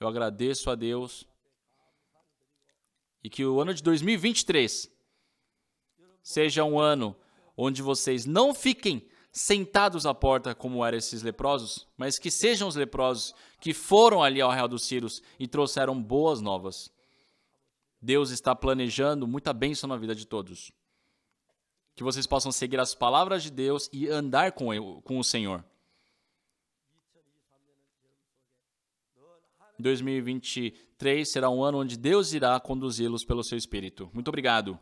Eu 0.00 0.08
agradeço 0.08 0.68
a 0.70 0.74
Deus 0.74 1.24
e 3.22 3.30
que 3.30 3.44
o 3.44 3.60
ano 3.60 3.72
de 3.72 3.80
2023 3.80 4.90
seja 6.20 6.64
um 6.64 6.80
ano 6.80 7.14
onde 7.56 7.80
vocês 7.80 8.26
não 8.26 8.52
fiquem 8.52 9.08
sentados 9.38 10.06
à 10.06 10.14
porta 10.14 10.54
como 10.54 10.84
eram 10.84 10.98
esses 10.98 11.22
leprosos, 11.22 11.86
mas 11.96 12.18
que 12.18 12.30
sejam 12.30 12.68
os 12.68 12.76
leprosos 12.76 13.34
que 13.60 13.74
foram 13.74 14.22
ali 14.22 14.40
ao 14.40 14.50
Real 14.50 14.68
dos 14.68 14.84
Círios 14.84 15.22
e 15.38 15.46
trouxeram 15.46 16.00
boas 16.00 16.40
novas. 16.40 16.90
Deus 18.00 18.30
está 18.30 18.54
planejando 18.54 19.26
muita 19.26 19.52
bênção 19.52 19.88
na 19.88 19.96
vida 19.96 20.14
de 20.14 20.26
todos 20.26 20.72
que 21.96 22.04
vocês 22.04 22.26
possam 22.26 22.52
seguir 22.52 22.78
as 22.78 22.94
palavras 22.94 23.42
de 23.42 23.50
Deus 23.50 23.88
e 23.90 24.06
andar 24.06 24.52
com, 24.52 25.00
com 25.00 25.18
o 25.18 25.24
Senhor. 25.24 25.64
2023 29.78 31.28
será 31.28 31.48
um 31.48 31.62
ano 31.62 31.78
onde 31.78 31.96
Deus 31.96 32.34
irá 32.34 32.58
conduzi-los 32.60 33.24
pelo 33.24 33.42
seu 33.42 33.56
Espírito. 33.56 34.10
Muito 34.12 34.28
obrigado. 34.28 34.78